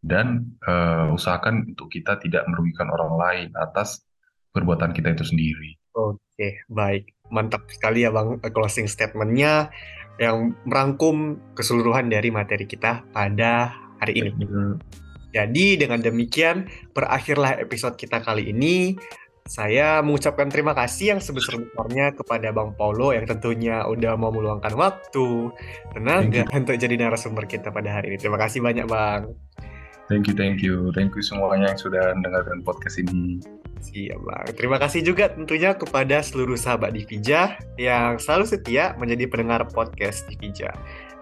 Dan 0.04 0.60
uh, 0.68 1.16
usahakan 1.16 1.64
untuk 1.64 1.88
kita 1.88 2.20
tidak 2.20 2.44
merugikan 2.52 2.92
orang 2.92 3.16
lain 3.16 3.50
atas 3.56 4.04
perbuatan 4.52 4.92
kita 4.92 5.16
itu 5.16 5.24
sendiri. 5.24 5.80
Oke, 5.96 6.68
baik. 6.68 7.16
Mantap 7.32 7.72
sekali 7.72 8.04
ya 8.04 8.12
Bang 8.12 8.44
closing 8.52 8.92
statementnya 8.92 9.72
yang 10.22 10.54
merangkum 10.68 11.42
keseluruhan 11.58 12.10
dari 12.10 12.30
materi 12.30 12.70
kita 12.70 13.02
pada 13.14 13.74
hari 13.98 14.22
ini. 14.22 14.32
Jadi 15.34 15.82
dengan 15.82 15.98
demikian 15.98 16.70
berakhirlah 16.94 17.58
episode 17.58 17.98
kita 17.98 18.22
kali 18.22 18.54
ini. 18.54 18.94
Saya 19.44 20.00
mengucapkan 20.00 20.48
terima 20.48 20.72
kasih 20.72 21.18
yang 21.18 21.20
sebesar-besarnya 21.20 22.16
kepada 22.16 22.56
Bang 22.56 22.80
Paulo 22.80 23.12
yang 23.12 23.28
tentunya 23.28 23.84
udah 23.84 24.16
mau 24.16 24.32
meluangkan 24.32 24.72
waktu, 24.72 25.52
tenaga 25.92 26.48
untuk 26.56 26.80
jadi 26.80 26.96
narasumber 26.96 27.44
kita 27.44 27.68
pada 27.68 28.00
hari 28.00 28.16
ini. 28.16 28.24
Terima 28.24 28.40
kasih 28.40 28.64
banyak 28.64 28.88
Bang. 28.88 29.36
Thank 30.08 30.32
you, 30.32 30.36
thank 30.40 30.64
you. 30.64 30.96
Thank 30.96 31.12
you 31.20 31.24
semuanya 31.24 31.76
yang 31.76 31.80
sudah 31.80 32.16
mendengarkan 32.16 32.64
podcast 32.64 33.04
ini. 33.04 33.44
Siap, 33.84 34.20
Bang. 34.24 34.48
Terima 34.56 34.80
kasih 34.80 35.04
juga 35.04 35.28
tentunya 35.28 35.76
kepada 35.76 36.24
seluruh 36.24 36.56
sahabat 36.56 36.96
Divija 36.96 37.60
yang 37.76 38.16
selalu 38.16 38.48
setia 38.48 38.96
menjadi 38.96 39.28
pendengar 39.28 39.68
podcast 39.68 40.24
Divija. 40.32 40.72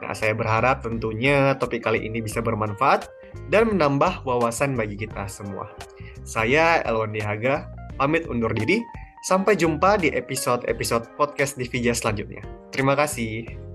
Nah, 0.02 0.14
saya 0.14 0.38
berharap 0.38 0.86
tentunya 0.86 1.58
topik 1.58 1.82
kali 1.86 2.06
ini 2.06 2.22
bisa 2.22 2.38
bermanfaat 2.38 3.10
dan 3.50 3.74
menambah 3.74 4.22
wawasan 4.26 4.78
bagi 4.78 4.94
kita 4.94 5.26
semua. 5.26 5.74
Saya 6.22 6.86
Elwan 6.86 7.18
Dihaga, 7.18 7.66
pamit 7.98 8.30
undur 8.30 8.54
diri. 8.54 8.82
Sampai 9.22 9.54
jumpa 9.54 10.02
di 10.02 10.10
episode-episode 10.10 11.14
podcast 11.14 11.54
Divija 11.54 11.94
selanjutnya. 11.94 12.42
Terima 12.74 12.98
kasih. 12.98 13.71